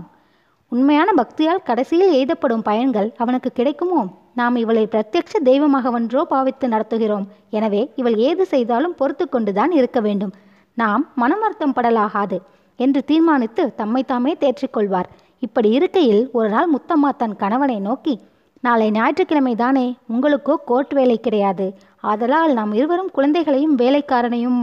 உண்மையான 0.72 1.10
பக்தியால் 1.16 1.64
கடைசியில் 1.64 2.12
எய்தப்படும் 2.18 2.64
பயன்கள் 2.68 3.08
அவனுக்கு 3.16 3.50
கிடைக்குமோ? 3.52 4.00
நாம் 4.34 4.56
இவளை 4.56 4.84
பிரத்யட்ச 4.92 5.40
தெய்வமாகவன்றோ 5.44 6.22
பாவித்து 6.22 6.66
நடத்துகிறோம். 6.68 7.26
எனவே 7.50 7.82
இவள் 7.96 8.16
ஏது 8.28 8.44
செய்தாலும் 8.46 8.94
பொறுத்து 8.94 9.28
கொண்டுதான் 9.28 9.70
இருக்க 9.70 10.00
வேண்டும். 10.00 10.32
நாம் 10.74 11.02
மனமர்த்தம் 11.22 11.76
படலாகாது 11.76 12.38
என்று 12.78 13.00
தீர்மானித்து 13.04 13.64
தம்மை 13.74 14.02
தாமே 14.04 14.32
தேற்றிக்கொள்வார் 14.40 15.08
இப்படி 15.38 15.70
இருக்கையில் 15.70 16.22
ஒரு 16.32 16.48
நாள் 16.48 16.68
முத்தம்மா 16.74 17.10
தன் 17.16 17.36
கணவனை 17.36 17.78
நோக்கி 17.88 18.14
நாளை 18.60 18.90
ஞாயிற்றுக்கிழமை 18.90 19.54
தானே? 19.54 19.86
உங்களுக்கோ 20.12 20.54
கோர்ட் 20.64 20.92
வேலை 20.92 21.16
கிடையாது. 21.20 21.66
ஆதலால் 22.10 22.52
நாம் 22.58 22.72
இருவரும் 22.72 23.14
குழந்தைகளையும் 23.16 23.78
வேலைக்காரனையும் 23.78 24.60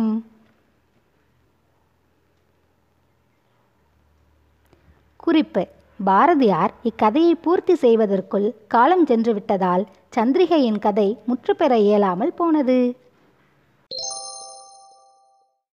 குறிப்பு. 5.15 5.63
பாரதியார் 6.05 6.73
இக்கதையை 6.83 7.35
பூர்த்தி 7.35 7.75
செய்வதற்குள் 7.75 8.55
காலம் 8.67 9.05
சென்று 9.05 9.33
விட்டதால் 9.33 9.83
சந்திரிகையின் 10.15 10.79
கதை 10.79 11.17
முற்றுப்பெற 11.25 11.77
இயலாமல் 11.77 12.33
போனது. 12.35 12.77